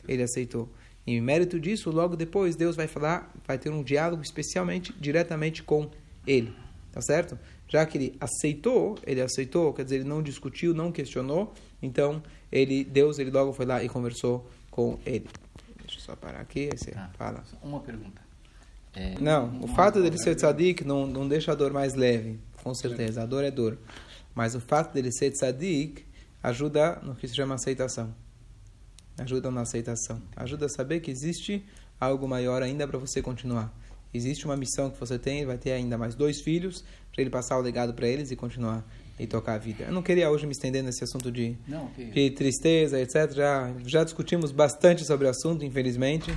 Ele 0.08 0.24
aceitou. 0.24 0.70
E 1.06 1.14
em 1.14 1.22
mérito 1.22 1.60
disso, 1.60 1.92
logo 1.92 2.16
depois, 2.16 2.56
Deus 2.56 2.76
vai 2.76 2.88
falar, 2.88 3.34
vai 3.46 3.58
ter 3.58 3.70
um 3.70 3.84
diálogo 3.84 4.22
especialmente, 4.22 4.94
diretamente 5.00 5.62
com 5.64 5.90
ele. 6.26 6.54
Tá 6.92 7.02
certo? 7.02 7.38
Já 7.68 7.86
que 7.86 7.98
ele 7.98 8.18
aceitou, 8.22 8.98
ele 9.06 9.20
aceitou, 9.20 9.74
quer 9.74 9.84
dizer, 9.84 9.96
ele 9.96 10.04
não 10.04 10.22
discutiu, 10.22 10.74
não 10.74 10.92
questionou, 10.92 11.54
então 11.82 12.22
ele, 12.52 12.84
Deus, 12.84 13.18
ele 13.18 13.32
logo 13.32 13.52
foi 13.52 13.66
lá 13.66 13.84
e 13.84 13.90
conversou 13.90 14.48
com 14.70 15.00
ele. 15.06 15.28
Deixa 15.80 15.98
eu 15.98 16.02
só 16.02 16.16
parar 16.16 16.40
aqui, 16.40 16.70
aí 16.72 16.78
você 16.78 16.94
ah, 16.96 17.10
fala. 17.18 17.44
Uma 17.62 17.80
pergunta. 17.80 18.23
É, 18.96 19.16
não, 19.20 19.60
o 19.62 19.68
fato 19.68 20.02
dele 20.02 20.18
ser 20.18 20.36
tzadik 20.36 20.84
não, 20.84 21.08
não 21.08 21.28
deixa 21.28 21.52
a 21.52 21.56
dor 21.56 21.74
mais 21.74 21.96
leve, 21.96 22.40
com 22.64 22.74
certeza. 22.74 23.24
A 23.24 23.26
dor 23.26 23.44
é 23.44 23.52
dor. 23.52 23.78
Mas 24.36 24.56
o 24.56 24.60
fato 24.60 24.94
dele 24.94 25.12
ser 25.12 25.32
tzadik 25.32 26.06
ajuda 26.42 27.00
no 27.04 27.16
que 27.16 27.28
se 27.28 27.36
chama 27.36 27.56
aceitação. 27.56 28.14
Ajuda 29.18 29.52
na 29.52 29.62
aceitação. 29.62 30.22
Ajuda 30.36 30.66
a 30.66 30.70
saber 30.70 31.00
que 31.00 31.12
existe 31.12 31.64
algo 32.00 32.28
maior 32.28 32.62
ainda 32.62 32.88
para 32.88 32.98
você 32.98 33.22
continuar. 33.22 33.74
Existe 34.14 34.46
uma 34.46 34.56
missão 34.56 34.92
que 34.92 35.00
você 35.00 35.18
tem, 35.18 35.46
vai 35.46 35.58
ter 35.58 35.72
ainda 35.72 35.98
mais 35.98 36.14
dois 36.14 36.42
filhos, 36.42 36.84
para 37.12 37.22
ele 37.22 37.30
passar 37.30 37.58
o 37.58 37.62
legado 37.62 37.94
para 37.94 38.08
eles 38.08 38.30
e 38.30 38.36
continuar 38.36 38.86
e 39.20 39.26
tocar 39.26 39.56
a 39.56 39.58
vida. 39.58 39.86
Eu 39.86 39.92
não 39.92 40.02
queria 40.04 40.30
hoje 40.30 40.46
me 40.46 40.52
estender 40.52 40.84
nesse 40.84 41.04
assunto 41.04 41.32
de, 41.32 41.56
não, 41.68 41.90
de 41.96 42.30
tristeza, 42.32 43.00
etc. 43.00 43.32
Já, 43.32 43.74
já 43.86 44.04
discutimos 44.04 44.52
bastante 44.52 45.06
sobre 45.06 45.26
o 45.28 45.30
assunto, 45.30 45.66
infelizmente, 45.66 46.34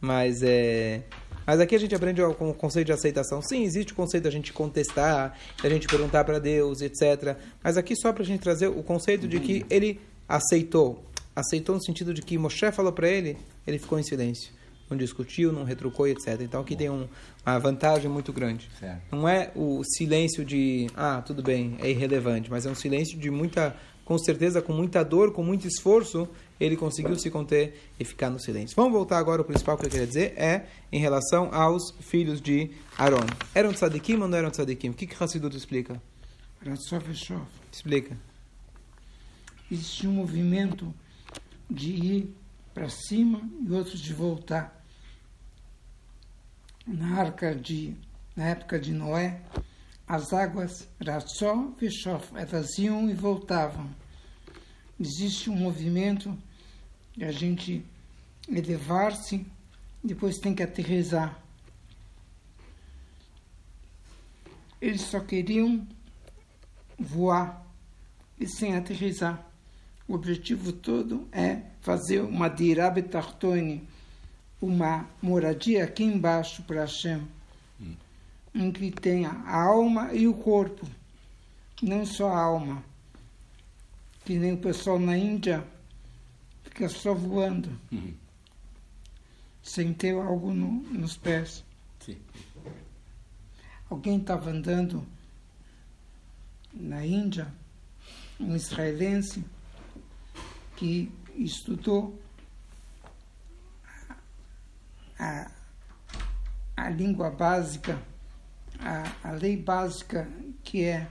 mas 0.00 0.42
é 0.42 1.02
mas 1.46 1.60
aqui 1.60 1.74
a 1.76 1.78
gente 1.78 1.94
aprende 1.94 2.20
com 2.36 2.50
o 2.50 2.54
conceito 2.54 2.86
de 2.86 2.92
aceitação. 2.92 3.40
Sim, 3.40 3.62
existe 3.62 3.92
o 3.92 3.96
conceito 3.96 4.24
da 4.24 4.30
gente 4.30 4.52
contestar, 4.52 5.38
da 5.62 5.68
gente 5.68 5.86
perguntar 5.86 6.24
para 6.24 6.38
Deus, 6.38 6.80
etc. 6.80 7.36
Mas 7.62 7.76
aqui 7.76 7.94
só 7.94 8.12
para 8.12 8.22
a 8.22 8.26
gente 8.26 8.40
trazer 8.40 8.66
o 8.66 8.82
conceito 8.82 9.28
de 9.28 9.38
que 9.38 9.64
ele 9.70 10.00
aceitou. 10.28 11.04
Aceitou 11.34 11.76
no 11.76 11.84
sentido 11.84 12.12
de 12.12 12.22
que 12.22 12.36
Moshe 12.36 12.72
falou 12.72 12.92
para 12.92 13.08
ele, 13.08 13.36
ele 13.66 13.78
ficou 13.78 13.98
em 13.98 14.02
silêncio. 14.02 14.52
Não 14.90 14.96
discutiu, 14.96 15.52
não 15.52 15.64
retrucou, 15.64 16.06
etc. 16.06 16.40
Então 16.40 16.60
aqui 16.60 16.74
tem 16.74 16.88
um, 16.88 17.08
uma 17.44 17.58
vantagem 17.58 18.10
muito 18.10 18.32
grande. 18.32 18.68
Certo. 18.78 19.02
Não 19.12 19.28
é 19.28 19.50
o 19.54 19.82
silêncio 19.84 20.44
de, 20.44 20.88
ah, 20.96 21.22
tudo 21.24 21.42
bem, 21.42 21.76
é 21.80 21.90
irrelevante, 21.90 22.50
mas 22.50 22.66
é 22.66 22.70
um 22.70 22.74
silêncio 22.74 23.18
de 23.18 23.30
muita 23.30 23.76
com 24.06 24.16
certeza, 24.16 24.62
com 24.62 24.72
muita 24.72 25.02
dor, 25.04 25.32
com 25.32 25.42
muito 25.42 25.66
esforço, 25.66 26.28
ele 26.58 26.76
conseguiu 26.76 27.18
se 27.18 27.30
conter 27.30 27.90
e 27.98 28.04
ficar 28.04 28.30
no 28.30 28.38
silêncio. 28.38 28.74
Vamos 28.76 28.92
voltar 28.92 29.18
agora 29.18 29.42
ao 29.42 29.44
principal 29.44 29.76
que 29.76 29.86
eu 29.86 29.90
queria 29.90 30.06
dizer, 30.06 30.34
é 30.36 30.66
em 30.90 30.98
relação 30.98 31.52
aos 31.52 31.94
filhos 32.00 32.40
de 32.40 32.70
Aaron. 32.96 33.26
Eram 33.54 33.72
tzadikim 33.72 34.16
ou 34.20 34.28
não 34.28 34.38
eram 34.38 34.50
tzadikim? 34.50 34.90
O 34.90 34.94
que 34.94 35.06
que 35.06 35.22
Hassidut 35.22 35.56
explica? 35.56 36.00
Explica. 37.70 38.16
Existe 39.70 40.06
um 40.06 40.12
movimento 40.12 40.94
de 41.68 41.90
ir 41.90 42.34
para 42.72 42.88
cima 42.88 43.40
e 43.66 43.72
outros 43.72 44.00
de 44.00 44.12
voltar. 44.12 44.84
Na 46.86 47.20
arca 47.20 47.54
de, 47.54 47.96
na 48.36 48.44
época 48.44 48.78
de 48.78 48.92
Noé, 48.92 49.40
as 50.06 50.32
águas 50.32 50.88
Ratzó 51.04 51.72
e 51.80 51.90
Shof, 51.90 52.30
elas 52.36 52.78
iam 52.78 53.10
e 53.10 53.14
voltavam. 53.14 53.90
Existe 54.98 55.50
um 55.50 55.56
movimento 55.56 56.36
a 57.24 57.32
gente 57.32 57.84
elevar-se, 58.48 59.46
depois 60.02 60.38
tem 60.38 60.54
que 60.54 60.62
aterrizar. 60.62 61.40
Eles 64.80 65.02
só 65.02 65.20
queriam 65.20 65.86
voar 66.98 67.64
e 68.38 68.46
sem 68.46 68.76
aterrizar. 68.76 69.44
O 70.06 70.14
objetivo 70.14 70.72
todo 70.72 71.28
é 71.32 71.62
fazer 71.80 72.20
uma 72.20 72.48
dirabe 72.48 73.02
tartone, 73.02 73.88
uma 74.60 75.08
moradia 75.20 75.84
aqui 75.84 76.04
embaixo 76.04 76.62
para 76.62 76.82
Hashem 76.82 77.26
em 78.56 78.72
que 78.72 78.90
tenha 78.90 79.30
a 79.30 79.62
alma 79.62 80.14
e 80.14 80.26
o 80.26 80.34
corpo, 80.34 80.86
não 81.82 82.06
só 82.06 82.28
a 82.28 82.40
alma. 82.40 82.82
Que 84.24 84.38
nem 84.38 84.54
o 84.54 84.58
pessoal 84.58 84.98
na 84.98 85.16
Índia 85.16 85.62
fica 86.76 86.90
só 86.90 87.14
voando, 87.14 87.70
uhum. 87.90 88.12
sem 89.62 89.94
ter 89.94 90.14
algo 90.14 90.52
no, 90.52 90.82
nos 90.92 91.16
pés. 91.16 91.64
Sim. 91.98 92.18
Alguém 93.88 94.18
estava 94.18 94.50
andando 94.50 95.06
na 96.74 97.06
Índia, 97.06 97.50
um 98.38 98.54
israelense, 98.54 99.42
que 100.76 101.10
estudou 101.34 102.20
a, 105.18 105.50
a 106.76 106.90
língua 106.90 107.30
básica 107.30 107.98
a, 108.78 109.30
a 109.30 109.32
lei 109.32 109.56
básica 109.56 110.28
que 110.62 110.84
é 110.84 111.08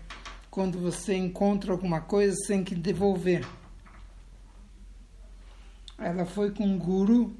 quando 0.51 0.79
você 0.79 1.15
encontra 1.15 1.72
alguma 1.72 2.00
coisa, 2.00 2.36
você 2.36 2.53
tem 2.53 2.63
que 2.63 2.75
devolver. 2.75 3.43
Ela 5.98 6.25
foi 6.25 6.52
com 6.52 6.66
um 6.66 6.78
guru 6.78 7.36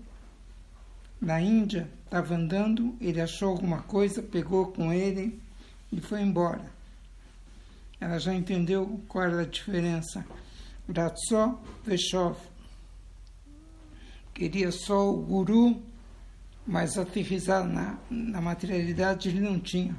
na 1.20 1.42
Índia, 1.42 1.90
estava 2.06 2.36
andando, 2.36 2.96
ele 3.02 3.20
achou 3.20 3.50
alguma 3.50 3.82
coisa, 3.82 4.22
pegou 4.22 4.68
com 4.68 4.94
ele 4.94 5.40
e 5.92 6.00
foi 6.00 6.22
embora. 6.22 6.66
Ela 8.00 8.20
já 8.20 8.34
entendeu 8.34 9.02
qual 9.08 9.26
era 9.26 9.42
a 9.42 9.46
diferença. 9.46 10.26
Ratzó 10.94 11.60
Veshov. 11.84 12.38
Queria 14.34 14.72
só 14.72 15.10
o 15.10 15.22
guru, 15.22 15.82
mas 16.68 16.98
aterrizar 16.98 17.66
na, 17.66 17.98
na 18.10 18.42
materialidade 18.42 19.30
ele 19.30 19.40
não 19.40 19.60
tinha. 19.60 19.96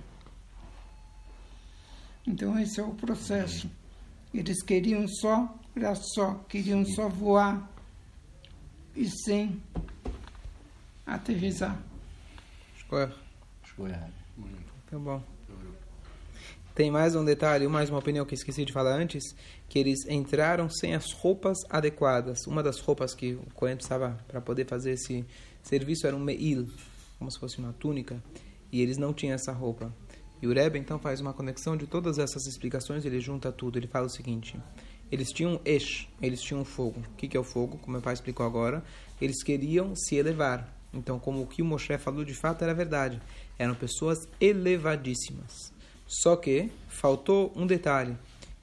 Então 2.26 2.58
esse 2.58 2.80
é 2.80 2.82
o 2.82 2.94
processo. 2.94 3.70
Eles 4.32 4.62
queriam 4.62 5.08
só, 5.08 5.58
era 5.74 5.94
só, 5.94 6.34
queriam 6.48 6.84
só 6.84 7.08
voar 7.08 7.75
e 8.96 9.08
sem 9.24 9.62
aterrizar. 11.04 11.78
Escolha. 12.76 13.12
Escolha. 13.64 14.10
Tá 14.90 14.98
bom. 14.98 15.22
Tem 16.74 16.90
mais 16.90 17.14
um 17.14 17.24
detalhe, 17.24 17.66
mais 17.68 17.88
uma 17.88 17.98
opinião 17.98 18.26
que 18.26 18.34
esqueci 18.34 18.64
de 18.64 18.72
falar 18.72 18.92
antes, 18.92 19.34
que 19.68 19.78
eles 19.78 20.06
entraram 20.08 20.68
sem 20.68 20.94
as 20.94 21.10
roupas 21.12 21.56
adequadas. 21.70 22.46
Uma 22.46 22.62
das 22.62 22.78
roupas 22.80 23.14
que 23.14 23.32
o 23.32 23.46
Cohen 23.54 23.76
precisava 23.76 24.18
para 24.28 24.40
poder 24.40 24.66
fazer 24.66 24.92
esse 24.92 25.24
serviço 25.62 26.06
era 26.06 26.14
um 26.14 26.20
meil. 26.20 26.66
como 27.18 27.30
se 27.30 27.38
fosse 27.38 27.58
uma 27.58 27.72
túnica, 27.72 28.22
e 28.70 28.82
eles 28.82 28.98
não 28.98 29.14
tinham 29.14 29.34
essa 29.34 29.52
roupa. 29.52 29.90
E 30.42 30.46
o 30.46 30.52
Rebbe 30.52 30.78
então 30.78 30.98
faz 30.98 31.18
uma 31.18 31.32
conexão 31.32 31.78
de 31.78 31.86
todas 31.86 32.18
essas 32.18 32.46
explicações, 32.46 33.06
ele 33.06 33.20
junta 33.20 33.50
tudo. 33.50 33.78
Ele 33.78 33.86
fala 33.86 34.06
o 34.06 34.10
seguinte: 34.10 34.60
eles 35.10 35.28
tinham 35.30 35.60
esh, 35.64 36.08
eles 36.20 36.40
tinham 36.40 36.64
fogo. 36.64 37.00
O 37.00 37.16
que, 37.16 37.36
é 37.36 37.40
o 37.40 37.44
fogo? 37.44 37.78
Como 37.78 37.92
meu 37.92 38.02
pai 38.02 38.14
explicou 38.14 38.44
agora, 38.44 38.82
eles 39.20 39.42
queriam 39.42 39.94
se 39.94 40.16
elevar. 40.16 40.72
Então, 40.92 41.18
como 41.18 41.42
o 41.42 41.46
que 41.46 41.62
o 41.62 41.64
Moshe 41.64 41.96
falou 41.98 42.24
de 42.24 42.34
fato 42.34 42.62
era 42.62 42.74
verdade, 42.74 43.20
eram 43.58 43.74
pessoas 43.74 44.28
elevadíssimas. 44.40 45.72
Só 46.06 46.36
que 46.36 46.70
faltou 46.88 47.52
um 47.54 47.66
detalhe: 47.66 48.16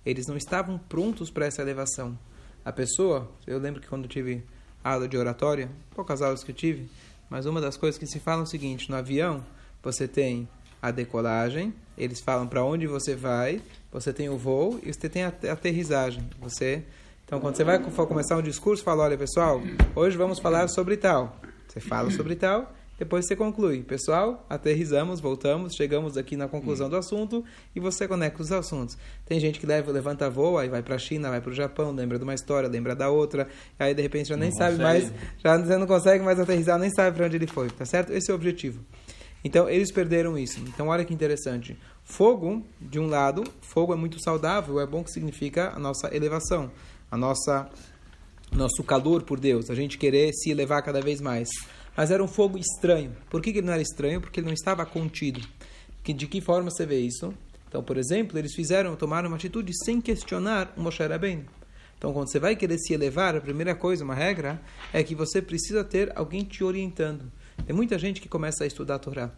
eles 0.05 0.27
não 0.27 0.37
estavam 0.37 0.77
prontos 0.77 1.29
para 1.29 1.45
essa 1.45 1.61
elevação. 1.61 2.17
A 2.63 2.71
pessoa, 2.71 3.29
eu 3.45 3.59
lembro 3.59 3.81
que 3.81 3.87
quando 3.87 4.05
eu 4.05 4.09
tive 4.09 4.43
aula 4.83 5.07
de 5.07 5.17
oratória, 5.17 5.69
poucas 5.93 6.21
aulas 6.21 6.43
que 6.43 6.51
eu 6.51 6.55
tive, 6.55 6.89
mas 7.29 7.45
uma 7.45 7.61
das 7.61 7.77
coisas 7.77 7.97
que 7.97 8.07
se 8.07 8.19
fala 8.19 8.41
é 8.41 8.43
o 8.43 8.47
seguinte: 8.47 8.89
no 8.89 8.95
avião 8.95 9.45
você 9.81 10.07
tem 10.07 10.47
a 10.81 10.91
decolagem, 10.91 11.73
eles 11.97 12.19
falam 12.19 12.47
para 12.47 12.63
onde 12.63 12.87
você 12.87 13.15
vai, 13.15 13.61
você 13.93 14.11
tem 14.11 14.27
o 14.27 14.37
voo 14.37 14.79
e 14.83 14.91
você 14.91 15.07
tem 15.07 15.23
a 15.23 15.27
aterrissagem. 15.27 16.27
Você, 16.41 16.83
então, 17.25 17.39
quando 17.39 17.55
você 17.55 17.63
vai 17.63 17.79
começar 17.79 18.35
um 18.35 18.41
discurso, 18.41 18.83
fala: 18.83 19.03
olha, 19.03 19.17
pessoal, 19.17 19.61
hoje 19.95 20.17
vamos 20.17 20.39
falar 20.39 20.67
sobre 20.67 20.97
tal. 20.97 21.37
Você 21.67 21.79
fala 21.79 22.11
sobre 22.11 22.35
tal, 22.35 22.71
depois 22.99 23.25
você 23.25 23.35
conclui. 23.35 23.81
Pessoal, 23.81 24.45
aterrizamos, 24.49 25.19
voltamos, 25.19 25.73
chegamos 25.75 26.17
aqui 26.17 26.37
na 26.37 26.47
conclusão 26.47 26.89
do 26.89 26.95
assunto 26.95 27.43
e 27.75 27.79
você 27.79 28.07
conecta 28.07 28.41
os 28.41 28.51
assuntos. 28.51 28.97
Tem 29.25 29.39
gente 29.39 29.59
que 29.59 29.65
leva, 29.65 29.91
levanta 29.91 30.29
voo, 30.29 30.57
aí 30.57 30.69
vai 30.69 30.83
para 30.83 30.95
a 30.95 30.99
China, 30.99 31.29
vai 31.29 31.41
para 31.41 31.51
o 31.51 31.53
Japão, 31.53 31.91
lembra 31.91 32.17
de 32.17 32.23
uma 32.23 32.33
história, 32.33 32.69
lembra 32.69 32.95
da 32.95 33.09
outra, 33.09 33.47
aí 33.79 33.93
de 33.95 34.01
repente 34.01 34.29
já 34.29 34.37
nem 34.37 34.49
não 34.49 34.57
sabe 34.57 34.77
consegue. 34.77 35.11
mais, 35.41 35.65
já 35.67 35.77
não 35.79 35.87
consegue 35.87 36.23
mais 36.23 36.39
aterrizar, 36.39 36.77
nem 36.77 36.91
sabe 36.91 37.17
para 37.17 37.25
onde 37.25 37.35
ele 37.35 37.47
foi, 37.47 37.69
tá 37.69 37.85
certo? 37.85 38.11
Esse 38.13 38.29
é 38.29 38.33
o 38.33 38.35
objetivo. 38.35 38.83
Então, 39.43 39.69
eles 39.69 39.91
perderam 39.91 40.37
isso. 40.37 40.59
Então, 40.61 40.87
olha 40.87 41.03
que 41.03 41.13
interessante. 41.13 41.77
Fogo, 42.03 42.63
de 42.79 42.99
um 42.99 43.07
lado, 43.07 43.43
fogo 43.61 43.93
é 43.93 43.95
muito 43.95 44.21
saudável, 44.21 44.79
é 44.79 44.85
bom 44.85 45.03
que 45.03 45.11
significa 45.11 45.71
a 45.75 45.79
nossa 45.79 46.15
elevação, 46.15 46.71
a 47.11 47.17
nossa 47.17 47.69
nosso 48.55 48.83
calor 48.83 49.23
por 49.23 49.39
Deus, 49.39 49.69
a 49.69 49.75
gente 49.75 49.97
querer 49.97 50.31
se 50.33 50.51
elevar 50.51 50.83
cada 50.83 51.01
vez 51.01 51.19
mais. 51.19 51.49
Mas 51.95 52.11
era 52.11 52.23
um 52.23 52.27
fogo 52.27 52.57
estranho. 52.57 53.15
Por 53.29 53.41
que, 53.41 53.49
ele 53.49 53.61
não 53.61 53.73
era 53.73 53.81
estranho? 53.81 54.21
Porque 54.21 54.39
ele 54.39 54.47
não 54.47 54.53
estava 54.53 54.85
contido. 54.85 55.41
De 56.03 56.27
que 56.27 56.41
forma 56.41 56.69
você 56.69 56.85
vê 56.85 56.99
isso? 56.99 57.33
Então, 57.67 57.83
por 57.83 57.97
exemplo, 57.97 58.37
eles 58.37 58.53
fizeram, 58.53 58.95
tomaram 58.95 59.27
uma 59.27 59.37
atitude 59.37 59.71
sem 59.83 59.99
questionar 60.01 60.73
o 60.77 60.81
Moshe 60.81 61.03
Rabbeinu. 61.03 61.45
Então, 61.97 62.11
quando 62.11 62.29
você 62.29 62.39
vai 62.39 62.55
querer 62.55 62.77
se 62.77 62.93
elevar, 62.93 63.35
a 63.35 63.41
primeira 63.41 63.73
coisa, 63.73 64.03
uma 64.03 64.13
regra, 64.13 64.61
é 64.91 65.01
que 65.03 65.15
você 65.15 65.41
precisa 65.41 65.83
ter 65.83 66.11
alguém 66.15 66.43
te 66.43 66.63
orientando. 66.63 67.31
Tem 67.65 67.75
muita 67.75 67.97
gente 67.97 68.21
que 68.21 68.27
começa 68.27 68.63
a 68.63 68.67
estudar 68.67 68.95
a 68.95 68.99
Torá, 68.99 69.31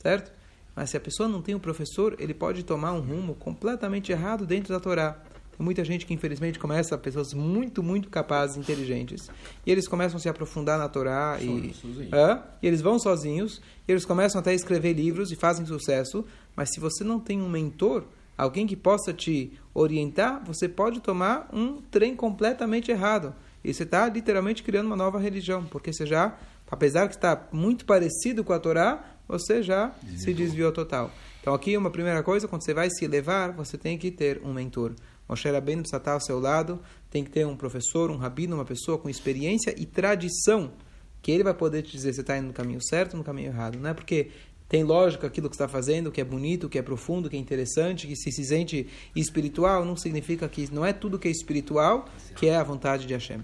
certo? 0.00 0.32
Mas 0.74 0.90
se 0.90 0.96
a 0.96 1.00
pessoa 1.00 1.28
não 1.28 1.40
tem 1.40 1.54
um 1.54 1.60
professor, 1.60 2.16
ele 2.18 2.34
pode 2.34 2.64
tomar 2.64 2.92
um 2.92 3.00
rumo 3.00 3.34
completamente 3.34 4.10
errado 4.10 4.44
dentro 4.44 4.72
da 4.72 4.80
Torá. 4.80 5.22
Tem 5.56 5.64
muita 5.64 5.84
gente 5.84 6.04
que, 6.04 6.12
infelizmente, 6.12 6.58
começa, 6.58 6.98
pessoas 6.98 7.32
muito, 7.32 7.80
muito 7.80 8.10
capazes, 8.10 8.56
inteligentes, 8.56 9.30
e 9.64 9.70
eles 9.70 9.86
começam 9.86 10.16
a 10.16 10.20
se 10.20 10.28
aprofundar 10.28 10.78
na 10.78 10.88
Torá 10.88 11.38
e, 11.40 11.72
é, 12.12 12.38
e 12.60 12.66
eles 12.66 12.80
vão 12.80 12.98
sozinhos, 12.98 13.62
e 13.86 13.92
eles 13.92 14.04
começam 14.04 14.40
até 14.40 14.50
a 14.50 14.54
escrever 14.54 14.94
livros 14.94 15.30
e 15.30 15.36
fazem 15.36 15.64
sucesso, 15.64 16.24
mas 16.56 16.70
se 16.74 16.80
você 16.80 17.04
não 17.04 17.20
tem 17.20 17.40
um 17.40 17.48
mentor, 17.48 18.02
alguém 18.36 18.66
que 18.66 18.74
possa 18.74 19.12
te 19.12 19.52
orientar, 19.72 20.42
você 20.44 20.68
pode 20.68 21.00
tomar 21.00 21.48
um 21.52 21.80
trem 21.82 22.16
completamente 22.16 22.90
errado. 22.90 23.32
E 23.62 23.72
você 23.72 23.84
está 23.84 24.08
literalmente 24.08 24.62
criando 24.62 24.86
uma 24.86 24.96
nova 24.96 25.18
religião, 25.18 25.64
porque 25.64 25.92
você 25.92 26.04
já 26.04 26.36
apesar 26.70 27.08
que 27.08 27.14
está 27.14 27.48
muito 27.52 27.84
parecido 27.84 28.44
com 28.44 28.52
a 28.52 28.58
Torá, 28.58 29.04
você 29.26 29.62
já 29.62 29.88
desviou. 30.02 30.18
se 30.18 30.34
desviou 30.34 30.72
total. 30.72 31.10
Então 31.40 31.54
aqui 31.54 31.76
uma 31.76 31.90
primeira 31.90 32.22
coisa, 32.22 32.48
quando 32.48 32.64
você 32.64 32.74
vai 32.74 32.88
se 32.90 33.04
elevar, 33.04 33.52
você 33.52 33.76
tem 33.76 33.98
que 33.98 34.10
ter 34.10 34.40
um 34.44 34.52
mentor. 34.52 34.94
Moshe 35.28 35.50
Rabbeinu 35.50 35.82
precisa 35.82 35.96
estar 35.96 36.12
ao 36.12 36.20
seu 36.20 36.38
lado, 36.38 36.80
tem 37.10 37.24
que 37.24 37.30
ter 37.30 37.46
um 37.46 37.56
professor, 37.56 38.10
um 38.10 38.16
rabino, 38.16 38.56
uma 38.56 38.64
pessoa 38.64 38.98
com 38.98 39.08
experiência 39.08 39.74
e 39.76 39.86
tradição, 39.86 40.72
que 41.22 41.30
ele 41.32 41.42
vai 41.42 41.54
poder 41.54 41.82
te 41.82 41.92
dizer 41.92 42.12
se 42.12 42.20
está 42.20 42.36
indo 42.36 42.48
no 42.48 42.52
caminho 42.52 42.82
certo 42.82 43.14
ou 43.14 43.18
no 43.18 43.24
caminho 43.24 43.48
errado. 43.48 43.78
Não 43.78 43.88
é 43.88 43.94
porque 43.94 44.30
tem 44.68 44.82
lógica 44.82 45.26
aquilo 45.26 45.48
que 45.48 45.54
está 45.54 45.68
fazendo, 45.68 46.10
que 46.10 46.20
é 46.20 46.24
bonito, 46.24 46.68
que 46.68 46.78
é 46.78 46.82
profundo, 46.82 47.30
que 47.30 47.36
é 47.36 47.38
interessante, 47.38 48.06
que 48.06 48.16
se, 48.16 48.30
se 48.32 48.44
sente 48.44 48.86
espiritual, 49.14 49.84
não 49.84 49.96
significa 49.96 50.48
que 50.48 50.72
não 50.72 50.84
é 50.84 50.92
tudo 50.92 51.18
que 51.18 51.28
é 51.28 51.30
espiritual 51.30 52.06
que 52.36 52.46
é 52.46 52.56
a 52.56 52.62
vontade 52.62 53.06
de 53.06 53.14
Hashem. 53.14 53.40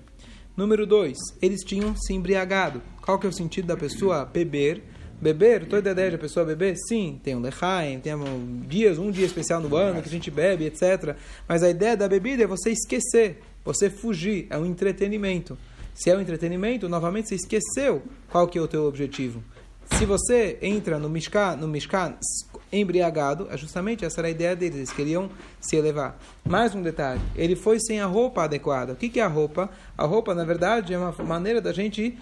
Número 0.56 0.86
dois, 0.86 1.16
eles 1.40 1.62
tinham 1.62 1.96
se 1.96 2.12
embriagado. 2.12 2.82
Qual 3.00 3.18
que 3.18 3.26
é 3.26 3.30
o 3.30 3.32
sentido 3.32 3.66
da 3.66 3.76
pessoa 3.76 4.24
beber? 4.24 4.82
Beber, 5.20 5.66
toda 5.66 5.90
a 5.90 5.92
ideia 5.92 6.12
da 6.12 6.18
pessoa 6.18 6.46
beber? 6.46 6.76
Sim, 6.76 7.20
tem 7.22 7.36
um 7.36 7.40
lechaim, 7.40 8.00
tem 8.00 8.14
um, 8.14 8.60
dias, 8.66 8.98
um 8.98 9.10
dia 9.10 9.26
especial 9.26 9.60
no 9.60 9.74
ano 9.76 10.00
que 10.00 10.08
a 10.08 10.12
gente 10.12 10.30
bebe, 10.30 10.64
etc. 10.64 11.14
Mas 11.46 11.62
a 11.62 11.68
ideia 11.68 11.96
da 11.96 12.08
bebida 12.08 12.44
é 12.44 12.46
você 12.46 12.70
esquecer, 12.70 13.42
você 13.64 13.90
fugir, 13.90 14.46
é 14.48 14.56
um 14.56 14.64
entretenimento. 14.64 15.58
Se 15.94 16.10
é 16.10 16.16
um 16.16 16.20
entretenimento, 16.20 16.88
novamente 16.88 17.28
você 17.28 17.34
esqueceu 17.34 18.02
qual 18.30 18.48
que 18.48 18.58
é 18.58 18.62
o 18.62 18.68
teu 18.68 18.84
objetivo. 18.84 19.42
Se 19.92 20.06
você 20.06 20.56
entra 20.62 20.98
no 20.98 21.10
Mishkan, 21.10 21.56
no 21.56 21.68
Mishkan 21.68 22.16
embriagado, 22.72 23.48
é 23.50 23.56
justamente 23.56 24.04
essa 24.04 24.20
era 24.20 24.28
a 24.28 24.30
ideia 24.30 24.54
deles, 24.54 24.76
eles 24.76 24.92
queriam 24.92 25.30
se 25.60 25.76
elevar. 25.76 26.18
Mais 26.44 26.74
um 26.74 26.82
detalhe, 26.82 27.20
ele 27.34 27.56
foi 27.56 27.78
sem 27.80 28.00
a 28.00 28.06
roupa 28.06 28.44
adequada. 28.44 28.92
O 28.92 28.96
que, 28.96 29.08
que 29.08 29.20
é 29.20 29.22
a 29.22 29.28
roupa? 29.28 29.68
A 29.96 30.04
roupa, 30.04 30.34
na 30.34 30.44
verdade, 30.44 30.94
é 30.94 30.98
uma 30.98 31.14
maneira 31.24 31.60
da 31.60 31.72
gente... 31.72 32.18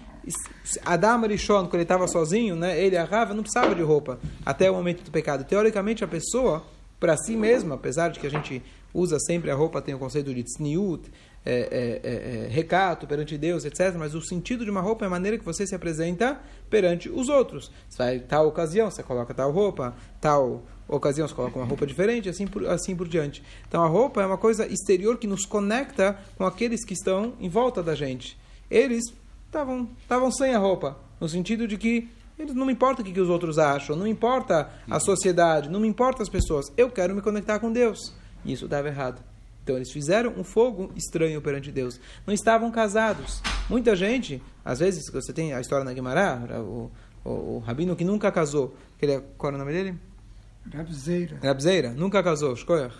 Adam 0.85 1.23
Arishon, 1.23 1.63
quando 1.63 1.75
ele 1.75 1.83
estava 1.83 2.07
sozinho, 2.07 2.55
né, 2.55 2.79
ele, 2.79 2.97
a 2.97 3.05
Rava, 3.05 3.33
não 3.33 3.41
precisava 3.41 3.73
de 3.73 3.81
roupa 3.81 4.19
até 4.45 4.69
o 4.69 4.75
momento 4.75 5.01
do 5.01 5.09
pecado. 5.09 5.43
Teoricamente, 5.43 6.03
a 6.03 6.07
pessoa, 6.07 6.63
para 6.99 7.15
si 7.17 7.35
mesma, 7.35 7.75
apesar 7.75 8.09
de 8.09 8.19
que 8.19 8.27
a 8.27 8.29
gente 8.29 8.61
usa 8.93 9.17
sempre 9.19 9.51
a 9.51 9.55
roupa, 9.55 9.81
tem 9.81 9.93
o 9.93 9.99
conceito 9.99 10.33
de 10.33 10.43
tzniut, 10.43 11.09
é, 11.45 11.51
é, 11.51 12.01
é, 12.03 12.45
é, 12.45 12.47
recato 12.49 13.07
perante 13.07 13.37
Deus, 13.37 13.63
etc. 13.63 13.95
Mas 13.97 14.13
o 14.13 14.21
sentido 14.21 14.65
de 14.65 14.71
uma 14.71 14.81
roupa 14.81 15.05
é 15.05 15.07
a 15.07 15.09
maneira 15.09 15.37
que 15.37 15.45
você 15.45 15.65
se 15.65 15.73
apresenta 15.73 16.39
perante 16.69 17.09
os 17.09 17.29
outros. 17.29 17.71
Você 17.87 17.97
vai, 17.97 18.19
tal 18.19 18.47
ocasião, 18.47 18.91
você 18.91 19.01
coloca 19.01 19.33
tal 19.33 19.51
roupa, 19.51 19.95
tal 20.19 20.63
ocasião 20.87 21.27
você 21.27 21.33
coloca 21.33 21.57
uma 21.57 21.65
roupa 21.65 21.85
diferente, 21.85 22.27
assim 22.27 22.45
por, 22.45 22.67
assim 22.67 22.95
por 22.95 23.07
diante. 23.07 23.41
Então 23.67 23.83
a 23.83 23.87
roupa 23.87 24.21
é 24.21 24.25
uma 24.25 24.37
coisa 24.37 24.67
exterior 24.67 25.17
que 25.17 25.27
nos 25.27 25.45
conecta 25.45 26.19
com 26.37 26.45
aqueles 26.45 26.83
que 26.83 26.93
estão 26.93 27.33
em 27.39 27.47
volta 27.47 27.81
da 27.81 27.95
gente. 27.95 28.37
Eles 28.69 29.05
estavam 29.45 30.31
sem 30.31 30.53
a 30.53 30.59
roupa, 30.59 30.97
no 31.19 31.29
sentido 31.29 31.67
de 31.67 31.77
que 31.77 32.09
eles 32.39 32.55
não 32.55 32.65
me 32.65 32.71
importa 32.71 33.01
o 33.01 33.05
que, 33.05 33.11
que 33.11 33.19
os 33.19 33.29
outros 33.29 33.59
acham, 33.59 33.95
não 33.95 34.07
importa 34.07 34.69
a 34.89 34.99
sociedade, 34.99 35.69
não 35.69 35.79
me 35.79 35.87
importa 35.87 36.23
as 36.23 36.29
pessoas. 36.29 36.71
Eu 36.77 36.89
quero 36.89 37.13
me 37.13 37.21
conectar 37.21 37.59
com 37.59 37.71
Deus. 37.71 38.13
E 38.45 38.53
isso 38.53 38.67
dava 38.67 38.87
errado. 38.87 39.21
Então 39.61 39.75
eles 39.75 39.91
fizeram 39.91 40.33
um 40.37 40.43
fogo 40.43 40.91
estranho 40.95 41.41
perante 41.41 41.71
Deus. 41.71 41.99
Não 42.25 42.33
estavam 42.33 42.71
casados. 42.71 43.41
Muita 43.69 43.95
gente, 43.95 44.41
às 44.63 44.79
vezes, 44.79 45.11
você 45.11 45.33
tem 45.33 45.53
a 45.53 45.59
história 45.59 45.83
na 45.83 45.93
Guimará, 45.93 46.41
o, 46.59 46.89
o, 47.23 47.29
o 47.29 47.59
rabino 47.59 47.95
que 47.95 48.05
nunca 48.05 48.31
casou. 48.31 48.73
Ele 49.01 49.11
é, 49.11 49.23
qual 49.37 49.51
é 49.51 49.55
o 49.55 49.59
nome 49.59 49.73
dele? 49.73 49.95
Rabzeira. 50.73 51.39
Rabzeira, 51.43 51.91
nunca 51.91 52.23
casou, 52.23 52.55
Shkoyach. 52.55 52.95